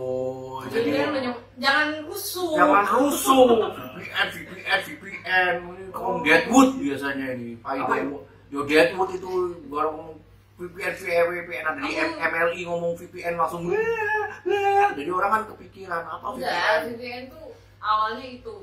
Jadi 0.68 0.88
kan 0.99 1.11
jangan 1.57 1.88
rusuh. 2.11 2.53
jangan 2.59 2.85
rusuh. 2.99 3.47
VPN, 3.94 4.29
VPN, 4.35 4.81
VPN. 4.83 5.55
Kaum 5.94 6.20
Deadwood 6.27 6.70
biasanya 6.83 7.38
ini. 7.38 7.57
Pak 7.62 7.87
Ibu. 7.87 8.18
Yo 8.51 8.61
Deadwood 8.66 9.11
itu 9.14 9.31
baru 9.70 9.90
ngomong 9.94 10.18
VPN, 10.55 10.92
VPN, 10.94 11.27
VPN 11.31 11.64
ada 11.66 11.81
di 11.83 11.92
MLI 11.99 12.61
ngomong 12.66 12.92
VPN 12.99 13.35
langsung. 13.35 13.66
Jadi 14.94 15.11
orang 15.11 15.31
kan 15.31 15.42
kepikiran 15.55 16.03
apa 16.07 16.27
Enggak, 16.35 16.55
VPN. 16.55 16.83
VPN 16.94 17.23
tuh 17.35 17.47
awalnya 17.83 18.27
itu. 18.27 18.57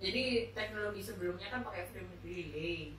Jadi 0.00 0.48
teknologi 0.56 1.02
sebelumnya 1.04 1.46
kan 1.52 1.60
pakai 1.60 1.84
frame 1.92 2.14
relay. 2.24 2.96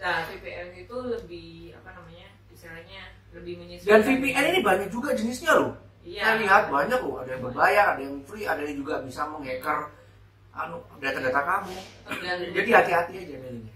Nah, 0.00 0.24
VPN 0.30 0.68
itu 0.78 0.96
lebih 0.96 1.76
apa 1.76 1.90
namanya? 1.92 2.32
Istilahnya 2.48 3.19
lebih 3.34 3.54
menyesuaikan. 3.62 3.90
Dan 3.90 4.00
VPN 4.06 4.44
ini 4.54 4.60
banyak 4.60 4.88
juga 4.90 5.14
jenisnya 5.14 5.52
loh. 5.54 5.72
Iya. 6.00 6.22
Saya 6.24 6.34
lihat 6.40 6.64
banyak 6.72 7.00
loh, 7.04 7.16
ada 7.20 7.30
yang 7.36 7.42
berbayar, 7.44 7.84
ada 7.94 8.00
yang 8.02 8.16
free, 8.24 8.46
ada 8.48 8.62
yang 8.64 8.76
juga 8.80 8.94
bisa 9.04 9.22
menghacker 9.28 9.78
anu 10.50 10.82
data-data 10.98 11.40
kamu. 11.46 11.76
Jadi 12.56 12.70
hati-hati 12.74 13.12
aja 13.22 13.36
milihnya. 13.38 13.74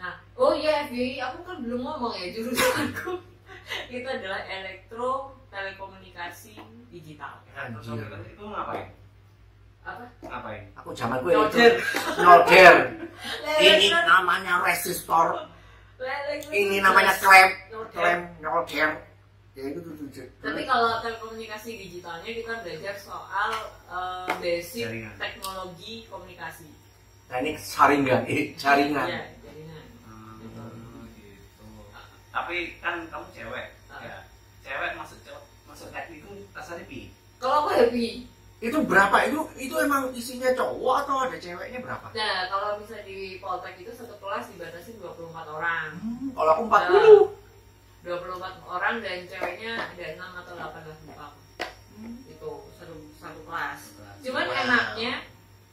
Nah, 0.00 0.14
oh 0.38 0.54
iya 0.56 0.86
FBI, 0.88 1.20
aku 1.20 1.44
kan 1.44 1.56
belum 1.60 1.80
ngomong 1.82 2.14
ya 2.16 2.32
jurusanku. 2.32 3.20
itu 3.94 4.08
adalah 4.08 4.42
elektro 4.46 5.34
telekomunikasi 5.50 6.56
digital. 6.88 7.42
Anjir. 7.52 8.06
Itu 8.06 8.44
ngapain? 8.46 8.88
Apa? 9.84 10.04
Ngapain? 10.22 10.62
Aku 10.78 10.94
zaman 10.94 11.20
gue 11.24 11.32
Nyolder. 11.34 11.72
Nyolder. 12.16 12.74
Ini 13.64 13.86
namanya 13.92 14.62
resistor. 14.64 15.50
Ini 16.48 16.80
namanya 16.80 17.12
klem. 17.20 17.48
Nyolder. 17.90 17.98
Klem 17.98 18.20
nyolder. 18.40 18.90
Ya 19.50 19.62
itu 19.66 19.78
tuh 19.82 19.92
tuh. 19.98 20.26
Tapi 20.40 20.62
kalau 20.62 21.02
telekomunikasi 21.02 21.70
digitalnya 21.76 22.30
kita 22.30 22.52
belajar 22.62 22.94
soal 22.94 23.50
eh, 23.90 24.30
basic 24.38 24.86
Jaringan. 24.86 25.14
teknologi 25.18 26.06
komunikasi. 26.06 26.68
teknik 27.26 27.58
saringan, 27.58 28.26
eh 28.26 28.58
jaringan. 28.58 29.06
Iya, 29.06 29.22
jaringan. 29.38 29.84
Hmm, 30.02 31.06
gitu. 31.14 31.62
Tapi 32.28 32.56
kan 32.78 33.06
kamu 33.06 33.26
cewek, 33.30 33.66
Ah. 33.86 34.02
ya. 34.02 34.18
Cewek 34.60 34.98
masuk 34.98 35.18
cewek 35.22 35.42
masuk 35.62 35.88
teknik 35.90 36.22
itu 36.22 36.30
kasarnya 36.50 36.86
pi. 36.86 37.14
Kalau 37.38 37.66
aku 37.66 37.70
happy. 37.70 38.26
Itu 38.60 38.82
berapa? 38.82 39.16
Itu 39.24 39.46
itu 39.56 39.74
emang 39.78 40.10
isinya 40.10 40.50
cowok 40.52 41.06
atau 41.06 41.16
ada 41.22 41.38
ceweknya 41.38 41.78
berapa? 41.80 42.06
Nah, 42.12 42.50
kalau 42.50 42.82
bisa 42.82 42.98
di 43.02 43.38
Poltek 43.38 43.78
itu 43.78 43.94
satu 43.94 44.18
kelas 44.18 44.50
dibatasi 44.50 44.98
24 44.98 45.46
orang. 45.48 45.96
Hmm, 45.96 46.34
kalau 46.34 46.50
aku 46.52 46.62
40. 46.66 47.39
24 48.00 48.32
orang 48.64 48.94
dan 48.98 49.18
ceweknya 49.24 49.72
ada 49.92 50.04
6 50.16 50.40
atau 50.40 50.52
8 50.56 50.88
lah 50.88 50.96
lupa 51.04 51.24
aku. 51.28 51.40
Itu 52.26 52.50
satu 52.74 52.94
satu 53.14 53.40
kelas. 53.44 53.80
Cuman 54.20 54.46
Wow. 54.46 54.56
enaknya 54.56 55.12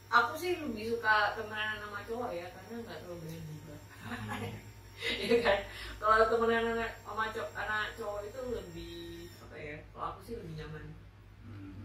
aku 0.08 0.34
sih 0.36 0.60
lebih 0.60 0.92
suka 0.92 1.36
temenan 1.36 1.80
sama 1.80 2.04
cowok 2.04 2.32
ya 2.32 2.48
karena 2.52 2.76
nggak 2.82 2.98
terlalu 3.02 3.18
banyak 3.24 3.42
juga. 3.46 3.76
Iya 4.98 5.46
kan? 5.46 5.60
Kalau 6.02 6.26
temenan 6.26 6.74
anak 6.74 6.92
sama 7.06 7.30
cowok, 7.30 7.52
anak 7.54 7.94
cowok 7.94 8.22
itu 8.26 8.40
lebih 8.50 8.98
apa 9.40 9.56
ya? 9.56 9.78
Kalau 9.94 10.06
aku 10.10 10.20
sih 10.26 10.34
lebih 10.42 10.54
nyaman. 10.58 10.84
Hmm, 11.46 11.78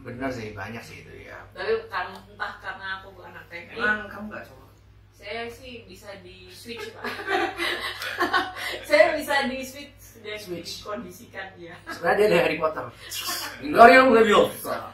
Bener 0.00 0.30
sih, 0.32 0.56
banyak 0.56 0.80
sih 0.80 1.04
itu 1.04 1.28
ya. 1.28 1.44
Tapi 1.52 1.84
kan 1.92 2.16
entah 2.16 2.52
karena 2.58 3.04
aku 3.04 3.20
anak 3.20 3.44
teknik, 3.52 3.76
Emang 3.76 4.08
kamu 4.08 4.32
nggak 4.32 4.48
cowok? 4.48 4.70
Saya 5.24 5.48
sih 5.48 5.88
bisa 5.88 6.12
di 6.20 6.52
switch 6.52 6.92
pak. 6.92 7.04
saya 8.88 9.16
bisa 9.16 9.48
di 9.48 9.64
switch 9.64 10.20
dan 10.20 10.36
Switch. 10.36 10.84
dikondisikan 10.84 11.48
ya. 11.56 11.72
Sebenarnya 11.88 12.16
dia 12.20 12.28
dari 12.28 12.42
Harry 12.44 12.58
Potter. 12.60 12.84
Wingardium 13.64 14.12
Leviosa. 14.12 14.92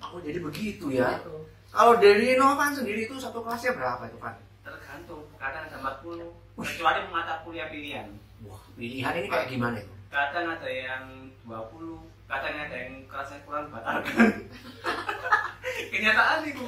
Aku 0.00 0.16
jadi 0.24 0.40
begitu 0.40 0.88
ya. 0.96 1.20
Gitu. 1.20 1.44
Kalau 1.70 1.92
dari 2.00 2.40
Novan 2.40 2.72
sendiri 2.72 3.04
itu 3.04 3.20
satu 3.20 3.44
kelasnya 3.44 3.76
berapa 3.76 4.08
itu 4.08 4.16
kan? 4.16 4.34
Tergantung. 4.64 5.28
Kadang 5.36 5.68
ada 5.68 5.76
40. 6.00 6.24
Kecuali 6.56 7.00
mata 7.12 7.44
kuliah 7.44 7.68
pilihan. 7.68 8.08
Wah, 8.48 8.64
pilihan 8.80 9.12
ini 9.16 9.28
kayak 9.28 9.48
gimana 9.52 9.76
itu? 9.76 9.92
Kadang 10.08 10.56
ada 10.56 10.68
yang 10.68 11.04
20. 11.44 12.00
Kadang 12.28 12.54
ada 12.56 12.76
yang 12.80 13.04
kelasnya 13.08 13.38
kurang 13.44 13.68
batalkan. 13.68 14.48
Kenyataan 15.92 16.48
itu. 16.48 16.64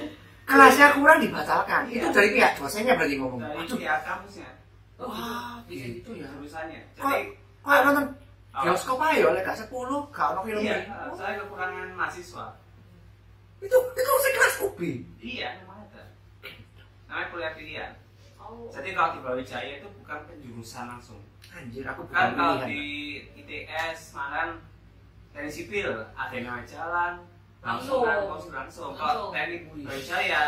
Kelasnya 0.52 0.86
kurang 0.92 1.18
dibatalkan. 1.24 1.82
Iya. 1.88 1.96
Itu 1.96 2.06
dari 2.12 2.28
pihak 2.36 2.52
dosennya 2.60 2.94
berarti 3.00 3.14
ngomong. 3.16 3.40
Dari 3.40 3.56
Aduh, 3.64 3.78
pihak 3.80 4.00
kampusnya. 4.04 4.50
Oh, 5.00 5.08
wah, 5.08 5.58
Di 5.64 5.74
gitu 5.98 6.10
ya. 6.14 6.28
Jurusannya. 6.28 6.80
Kok 6.94 7.08
Jadi 7.08 7.22
kok 7.64 7.80
nonton 7.88 8.06
Oh. 8.52 8.68
bioskop 8.68 9.00
aja 9.00 9.16
ya, 9.16 9.26
oleh 9.32 9.40
gak 9.40 9.56
10, 9.56 10.12
gak 10.12 10.36
ono 10.36 10.40
film 10.44 10.60
Iya, 10.60 10.84
ini. 10.84 10.92
Oh, 11.08 11.16
saya 11.16 11.40
kekurangan 11.40 11.88
mahasiswa. 11.96 12.46
Itu 13.64 13.76
itu 13.96 14.10
masih 14.12 14.32
kelas 14.36 14.54
kopi. 14.60 14.90
Iya, 15.24 15.48
memang 15.64 15.88
ada. 15.88 16.04
Namanya 17.08 17.26
kuliah 17.32 17.52
pilihan. 17.56 17.92
Oh. 18.36 18.68
Jadi 18.68 18.92
kalau 18.92 19.16
di 19.16 19.18
Brawijaya 19.24 19.72
itu 19.80 19.88
bukan 19.96 20.18
penjurusan 20.28 20.84
langsung. 20.84 21.24
Anjir, 21.48 21.84
aku 21.88 22.04
bukan 22.04 22.12
Kan 22.12 22.36
kalau 22.36 22.56
di 22.68 22.84
ITS, 23.40 24.12
Malang, 24.12 24.60
teknik 25.32 25.52
sipil, 25.52 25.88
ada 26.12 26.32
yang 26.36 26.44
namanya 26.52 26.68
jalan, 26.68 27.12
Langsung. 27.62 28.02
langsung, 28.02 28.50
langsung. 28.50 28.92
Kalau 28.92 29.30
teknik 29.30 29.70
Brawijaya, 29.70 30.42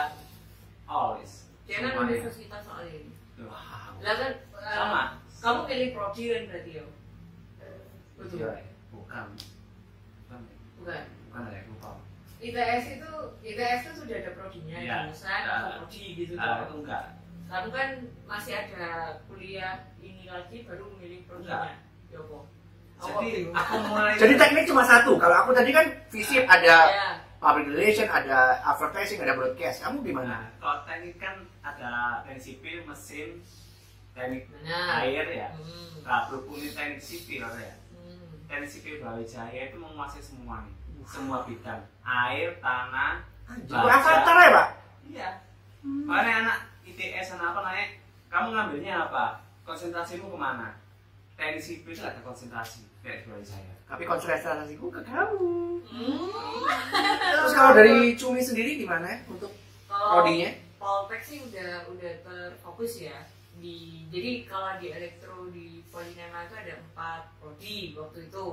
always. 0.85 1.47
Jangan 1.65 2.05
universitas 2.05 2.61
soalnya 2.61 2.93
ini. 3.01 3.13
Wow. 3.41 4.03
Lah 4.03 4.15
kan 4.19 4.33
eh, 4.37 4.75
Sama. 4.75 5.03
kamu 5.41 5.61
pilih 5.65 5.89
prodi 5.95 6.23
kan 6.29 6.43
berarti 6.51 6.71
ya? 6.75 6.85
Betul. 8.15 8.53
Bukan. 8.91 9.27
Bukan. 10.27 10.41
Bukan. 10.79 11.03
Bukan 11.31 11.41
ada 11.41 11.57
yang 11.57 11.69
lupa. 11.71 11.91
ITS 12.45 12.85
itu 13.01 13.13
ITS 13.41 13.81
itu 13.81 13.93
sudah 14.05 14.17
ada 14.21 14.31
prodinya 14.37 14.77
Iya. 14.77 14.95
jurusan 15.09 15.43
atau 15.43 15.71
prodi 15.81 16.03
gitu 16.15 16.33
toh. 16.37 16.57
itu 16.61 16.77
enggak. 16.85 17.05
kamu 17.45 17.69
kan 17.71 17.89
masih 18.25 18.53
ada 18.57 18.89
kuliah 19.25 19.77
ini 20.01 20.27
lagi 20.27 20.65
baru 20.65 20.85
memilih 20.93 21.25
prodinya 21.25 21.77
Joko 22.09 22.49
jadi 23.01 23.31
aku 23.53 23.75
mulai 23.91 24.15
Jadi 24.17 24.35
teknik 24.39 24.65
cuma 24.71 24.83
satu. 24.87 25.19
Kalau 25.19 25.37
aku 25.45 25.51
tadi 25.53 25.71
kan 25.75 25.87
visip 26.09 26.45
ada 26.47 26.77
ya 26.89 27.25
public 27.45 27.67
relation, 27.77 28.09
ada 28.09 28.65
advertising, 28.65 29.21
ada 29.21 29.37
broadcast. 29.37 29.85
Kamu 29.85 30.01
gimana? 30.01 30.25
Nah, 30.33 30.45
kalau 30.57 30.77
teknik 30.89 31.21
kan 31.21 31.45
ada 31.61 32.25
teknik 32.25 32.41
sipil, 32.41 32.81
mesin, 32.89 33.45
teknik 34.17 34.49
benar 34.49 35.05
air 35.05 35.29
ya. 35.29 35.49
hmm. 35.53 36.09
Nah, 36.09 36.33
berhubung 36.33 36.57
ini 36.57 36.73
teknik 36.73 37.05
sipil 37.05 37.45
ya. 37.45 37.77
Hmm. 37.93 38.49
Teknik 38.49 38.71
sipil 38.73 38.97
Brawijaya 39.05 39.69
itu 39.69 39.77
menguasai 39.77 40.25
semua 40.25 40.65
nih, 40.65 40.75
semua 41.05 41.45
bidang. 41.45 41.85
Air, 42.01 42.57
tanah, 42.65 43.21
Itu 43.61 43.77
avatar 43.77 44.37
ya, 44.41 44.51
Pak? 44.57 44.69
Iya. 45.05 45.31
Makanya 45.85 46.35
anak 46.49 46.59
ITS 46.89 47.37
anak 47.37 47.53
apa 47.53 47.61
naik, 47.69 47.91
kamu 48.33 48.49
ngambilnya 48.57 49.05
apa? 49.05 49.45
Konsentrasimu 49.69 50.33
ke 50.33 50.39
mana? 50.41 50.73
Teknik 51.35 51.63
sipil 51.63 51.93
itu 51.93 52.03
ada 52.03 52.21
konsentrasi 52.23 52.87
kayak 53.03 53.23
di 53.23 53.25
Brawijaya. 53.27 53.75
Tapi 53.85 54.03
konsentrasiku 54.07 54.87
ke 54.89 55.01
kamu. 55.03 55.83
Hmm. 55.85 56.31
Terus 57.21 57.53
kalau 57.53 57.73
dari 57.75 58.15
Cumi 58.15 58.41
sendiri 58.41 58.79
gimana 58.79 59.07
ya 59.07 59.19
untuk 59.27 59.51
Kalau 59.91 60.23
prodinya? 60.23 60.51
Poltek 60.79 61.23
sih 61.25 61.41
udah 61.43 61.89
udah 61.91 62.13
terfokus 62.23 63.01
ya 63.01 63.25
di 63.57 64.05
jadi 64.11 64.45
kalau 64.45 64.77
di 64.83 64.91
elektro 64.91 65.47
di 65.49 65.81
Polinema 65.89 66.45
itu 66.45 66.55
ada 66.59 66.75
empat 66.77 67.23
prodi 67.39 67.95
waktu 67.95 68.27
itu 68.27 68.45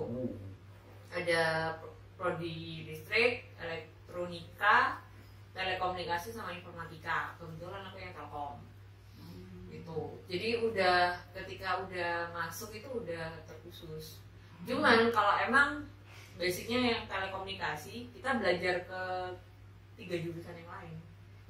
ada 1.11 1.41
pro- 1.81 1.97
prodi 2.15 2.85
listrik, 2.87 3.49
elektronika, 3.59 5.01
telekomunikasi 5.51 6.31
sama 6.31 6.53
informatika. 6.53 7.35
Kebetulan 7.35 7.60
gitu. 9.91 10.03
Jadi 10.31 10.47
udah 10.63 10.97
ketika 11.35 11.83
udah 11.83 12.13
masuk 12.31 12.71
itu 12.71 12.87
udah 12.87 13.43
terkhusus. 13.43 14.23
Cuman 14.63 15.11
kalau 15.11 15.35
emang 15.41 15.83
basicnya 16.39 16.79
yang 16.79 17.03
telekomunikasi 17.05 18.09
kita 18.15 18.39
belajar 18.39 18.87
ke 18.87 19.01
tiga 19.99 20.15
jurusan 20.17 20.55
yang 20.55 20.71
lain. 20.71 20.97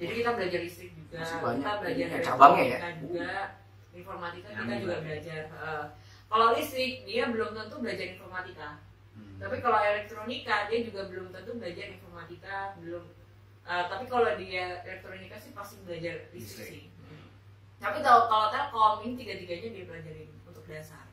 Jadi 0.02 0.12
kita 0.18 0.34
belajar 0.34 0.60
listrik 0.66 0.92
juga, 0.98 1.22
kita 1.22 1.72
belajar 1.78 2.06
ininya, 2.10 2.26
cabangnya 2.26 2.64
ya? 2.66 2.78
elektronika 2.82 2.90
juga, 2.98 3.32
informatika 3.94 4.48
Yang 4.50 4.58
kita 4.58 4.74
juga 4.74 4.82
juga. 4.82 5.04
belajar. 5.06 5.42
Eh, 5.46 5.86
kalau 6.26 6.48
listrik 6.58 6.94
dia 7.06 7.24
belum 7.30 7.50
tentu 7.54 7.76
belajar 7.78 8.08
informatika. 8.10 8.70
Hmm. 9.14 9.38
Tapi 9.38 9.56
kalau 9.62 9.80
elektronika 9.80 10.56
dia 10.68 10.80
juga 10.82 11.02
belum 11.06 11.28
tentu 11.30 11.52
belajar 11.62 11.86
informatika, 11.94 12.58
belum. 12.82 13.06
eh, 13.62 13.84
tapi 13.86 14.06
kalau 14.10 14.30
dia 14.42 14.66
elektronika 14.82 15.36
sih 15.38 15.54
pasti 15.54 15.76
belajar 15.86 16.16
listrik 16.34 16.50
Listrik. 16.66 16.68
sih. 16.68 16.84
Hmm. 17.82 17.84
Tapi 17.84 17.98
kalau 18.00 18.30
kalau 18.30 18.48
telkom 18.48 18.94
ini 19.02 19.14
tiga-tiganya 19.18 19.68
dia 19.72 19.84
pelajarin 19.84 20.30
untuk 20.46 20.62
dasar. 20.66 21.06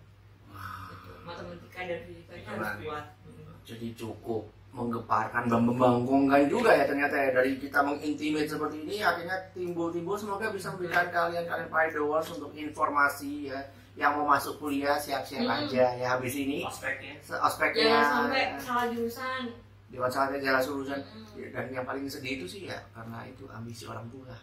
Gitu. 0.93 1.11
Matematika 1.25 1.81
dan 1.83 2.01
fisikanya 2.05 2.45
Itu 2.45 2.51
harus 2.53 2.73
kuat. 2.79 3.05
Hmm. 3.25 3.57
Jadi 3.65 3.89
cukup 3.95 4.43
menggeparkan 4.69 5.49
dan 5.49 5.65
membangkangkan 5.65 6.45
juga 6.47 6.71
ya 6.71 6.85
ternyata 6.85 7.17
ya 7.17 7.33
dari 7.33 7.57
kita 7.57 7.81
mengintimate 7.81 8.47
seperti 8.47 8.85
ini 8.85 9.01
akhirnya 9.01 9.35
timbul-timbul 9.51 10.13
semoga 10.15 10.53
bisa 10.53 10.69
memberikan 10.71 11.09
kalian 11.09 11.49
kalian 11.49 11.67
followers 11.67 12.29
untuk 12.31 12.53
informasi 12.53 13.49
ya 13.49 13.59
yang 13.97 14.15
mau 14.15 14.29
masuk 14.29 14.61
kuliah 14.61 14.95
siap-siap 14.95 15.41
Hmm. 15.43 15.57
aja 15.67 15.85
ya 15.91 16.07
habis 16.13 16.37
ini 16.37 16.63
Ospeknya. 16.63 17.17
ospeknya 17.35 17.83
Jangan 17.89 18.07
sampai 18.29 18.43
salah 18.61 18.87
jurusan. 18.87 19.43
Dewan 19.89 20.11
Saatnya 20.13 20.39
Jalan 20.39 20.63
Surusan 20.63 21.01
Hmm. 21.01 21.25
Ya, 21.35 21.49
dan 21.49 21.65
yang 21.73 21.83
paling 21.83 22.05
sedih 22.05 22.33
itu 22.37 22.47
sih 22.47 22.61
ya 22.69 22.79
karena 22.93 23.25
itu 23.25 23.49
ambisi 23.49 23.83
orang 23.83 24.05
tua 24.13 24.29
Iya, 24.29 24.37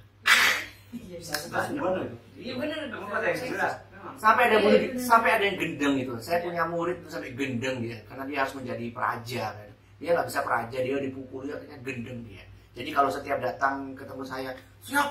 Iya 2.35 2.53
bener. 2.55 2.79
Kamu 2.91 3.07
kata 3.09 3.25
yang 3.27 3.39
jelas. 3.49 3.73
Memang. 3.89 4.15
sampai 4.21 4.43
ada 4.45 4.55
Iya, 4.55 4.63
murid 4.63 4.81
benar. 4.93 5.01
sampai 5.01 5.29
ada 5.33 5.43
yang 5.43 5.57
gendeng 5.57 5.93
gitu 5.97 6.13
saya 6.21 6.37
Iya. 6.37 6.45
punya 6.45 6.63
murid 6.69 6.97
tuh 7.01 7.09
sampai 7.09 7.29
gendeng 7.33 7.77
dia 7.81 7.97
karena 8.05 8.23
dia 8.23 8.37
harus 8.37 8.53
menjadi 8.53 8.85
praja 8.93 9.43
kan 9.51 9.69
dia 9.97 10.09
nggak 10.13 10.27
bisa 10.29 10.39
praja 10.41 10.77
dia 10.77 10.95
dipukuli 11.01 11.49
akhirnya 11.49 11.77
gendeng 11.81 12.19
dia 12.21 12.43
jadi 12.71 12.89
kalau 12.91 13.09
setiap 13.09 13.41
datang 13.41 13.75
ketemu 13.91 14.21
saya 14.23 14.51
siap 14.79 15.09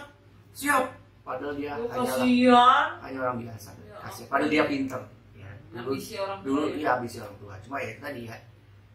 siap 0.53 0.95
padahal 1.27 1.59
dia 1.59 1.75
Oh, 1.75 1.91
hanyalah 1.91 2.07
kasihan. 2.07 2.87
hanya 3.03 3.19
orang 3.21 3.39
biasa 3.43 3.71
Ya 3.75 3.97
kasih 4.01 4.25
padahal 4.31 4.51
dia 4.53 4.65
pinter 4.65 5.01
ya 5.35 5.51
dulu 5.75 5.91
orang 5.91 6.39
tua 6.39 6.47
dulu 6.47 6.63
ya. 6.63 6.75
iya 6.77 6.89
habis 6.95 7.13
orang 7.19 7.37
tua 7.37 7.55
cuma 7.61 7.77
ya 7.83 7.93
tadi 7.99 8.21
ya 8.25 8.37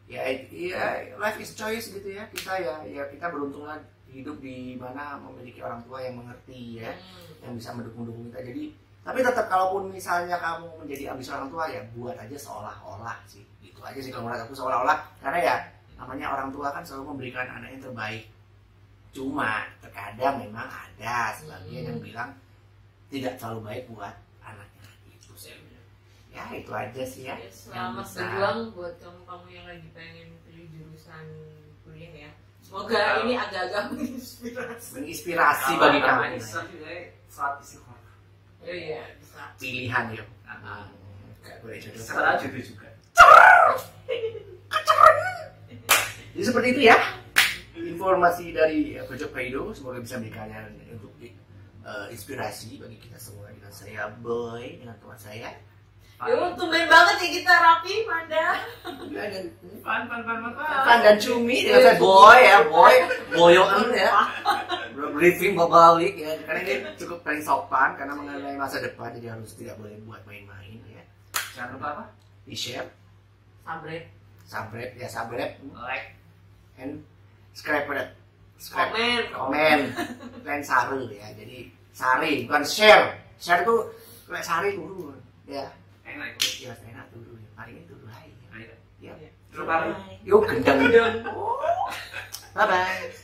ya 0.08 0.22
ya 0.48 0.80
life 1.18 1.38
is 1.38 1.52
choice 1.52 1.92
gitu 1.92 2.08
ya 2.08 2.24
kita 2.32 2.56
ya 2.56 2.76
ya 2.88 3.04
kita 3.06 3.28
beruntunglah 3.28 3.76
hidup 4.10 4.42
di 4.42 4.74
mana 4.76 5.18
memiliki 5.22 5.62
orang 5.62 5.82
tua 5.86 6.02
yang 6.02 6.18
mengerti 6.18 6.82
ya 6.82 6.92
Hmm. 6.92 7.46
yang 7.46 7.54
bisa 7.56 7.70
mendukung-dukung 7.78 8.30
kita. 8.34 8.42
Jadi 8.42 8.64
tapi 9.00 9.20
tetap 9.24 9.48
kalaupun 9.48 9.90
misalnya 9.90 10.38
kamu 10.38 10.68
menjadi 10.84 11.16
ambisi 11.16 11.32
orang 11.32 11.50
tua 11.50 11.66
ya 11.72 11.82
buat 11.96 12.14
aja 12.20 12.38
seolah-olah 12.38 13.18
sih. 13.26 13.46
Itu 13.64 13.80
aja 13.82 13.98
sih 13.98 14.12
kalau 14.12 14.28
menurut 14.28 14.44
aku 14.44 14.54
seolah-olah. 14.54 14.98
Karena 15.24 15.40
ya 15.40 15.56
namanya 15.96 16.26
orang 16.36 16.50
tua 16.52 16.70
kan 16.70 16.84
selalu 16.84 17.16
memberikan 17.16 17.48
anak 17.48 17.70
yang 17.74 17.84
terbaik. 17.84 18.28
Cuma 19.10 19.66
terkadang 19.82 20.38
memang 20.44 20.68
ada 20.68 21.34
sebagian 21.34 21.90
yang 21.90 22.00
bilang 22.04 22.30
tidak 23.10 23.40
terlalu 23.42 23.60
baik 23.66 23.84
buat 23.90 24.14
anaknya. 24.44 24.86
Itu 25.10 25.34
sih. 25.34 25.56
Ya 26.30 26.46
itu 26.54 26.70
aja 26.70 27.04
sih 27.04 27.26
ya. 27.26 27.36
Ya, 27.74 27.90
berjuang 27.90 28.70
buat 28.78 28.94
kamu-kamu 29.02 29.48
yang 29.50 29.66
lagi 29.66 29.88
pengen 29.98 30.30
pilih 30.46 30.70
jurusan 30.70 31.26
kuliah 31.82 32.30
ya. 32.30 32.32
Semoga 32.70 33.26
ini 33.26 33.34
agak-agak 33.34 33.84
menginspirasi. 33.98 34.90
menginspirasi 35.02 35.72
bagi 35.82 36.00
juga 36.06 36.94
saat 37.26 37.58
istiqomah. 37.66 37.98
Iya, 38.62 39.02
bisa. 39.18 39.42
pilihan 39.58 40.06
yuk 40.14 40.30
Nah, 40.46 40.86
boleh 41.66 41.82
jodoh 41.82 42.04
juga. 42.62 42.88
Jadi 46.30 46.44
seperti 46.46 46.68
itu 46.78 46.82
ya 46.94 46.98
informasi 47.74 48.54
dari 48.54 49.02
uh, 49.02 49.04
Pojok 49.10 49.34
Paido 49.34 49.74
semoga 49.74 49.98
bisa 49.98 50.22
memberi 50.22 50.36
kalian 50.36 50.66
untuk 50.94 51.12
uh, 51.84 52.06
inspirasi 52.14 52.78
bagi 52.78 53.02
kita 53.02 53.18
semua 53.18 53.50
dengan 53.50 53.74
saya 53.74 54.14
Boy 54.22 54.78
dengan 54.78 54.96
teman 55.02 55.18
saya 55.18 55.58
Ya 56.20 56.52
tumben 56.52 56.84
banget 56.92 57.16
ya 57.24 57.30
kita 57.32 57.54
rapi, 57.56 57.94
Manda. 58.04 58.60
Pan 59.80 60.02
pan 60.04 60.20
pan 60.28 60.38
pan 60.44 60.52
pan. 60.52 60.98
Dan 61.00 61.16
Cumi 61.16 61.64
dengan 61.64 61.80
saya 61.80 61.96
Boy 61.96 62.40
ya 62.44 62.60
Boy. 62.68 62.96
Boyoan 63.32 63.88
ya. 63.96 64.28
Briefing 65.16 65.56
balik 65.56 66.20
ya. 66.20 66.36
Karena 66.44 66.60
ini 66.68 66.76
cukup 67.00 67.24
paling 67.24 67.40
sopan 67.40 67.96
karena 67.96 68.20
mengenai 68.20 68.60
masa 68.60 68.84
depan 68.84 69.16
jadi 69.16 69.32
harus 69.32 69.56
tidak 69.56 69.80
boleh 69.80 69.96
buat 70.04 70.20
main-main 70.28 70.84
ya. 70.92 71.04
Jangan 71.56 71.80
lupa 71.80 71.88
apa? 71.96 72.04
di 72.50 72.58
share 72.58 72.90
Sabret. 73.64 74.10
subscribe 74.50 74.92
ya 74.98 75.08
subscribe. 75.08 75.54
Like. 75.78 76.18
and 76.82 77.06
subscribe 77.54 77.86
subscribe. 78.58 78.92
Komen. 78.92 79.22
komen. 79.32 79.80
Lain 80.44 80.64
saru 80.66 81.08
ya 81.14 81.32
jadi 81.38 81.70
sari 81.96 82.44
bukan 82.44 82.66
share. 82.68 83.24
Share 83.40 83.64
itu 83.64 83.76
kayak 84.28 84.44
sari. 84.44 84.76
Dulu 84.76 85.14
ya 85.46 85.70
Enak 86.10 86.28
itu. 86.38 86.66
ya 86.66 86.74
enak 86.74 87.06
ya. 87.14 87.20
Mari 87.58 87.74
itu 87.86 87.94
hai. 88.10 88.30
Ayo. 88.56 88.74
ya 89.00 89.14
Terus 89.50 89.66
apa? 89.66 89.76
yuk 90.26 90.46
gendang 90.46 90.80
bye 92.54 92.66
bye 92.66 93.19